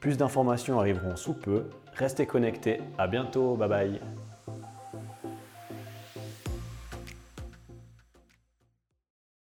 Plus 0.00 0.16
d'informations 0.16 0.78
arriveront 0.78 1.16
sous 1.16 1.34
peu. 1.34 1.64
Restez 1.94 2.26
connectés, 2.26 2.80
à 2.96 3.08
bientôt, 3.08 3.56
bye 3.56 3.68
bye 3.68 4.00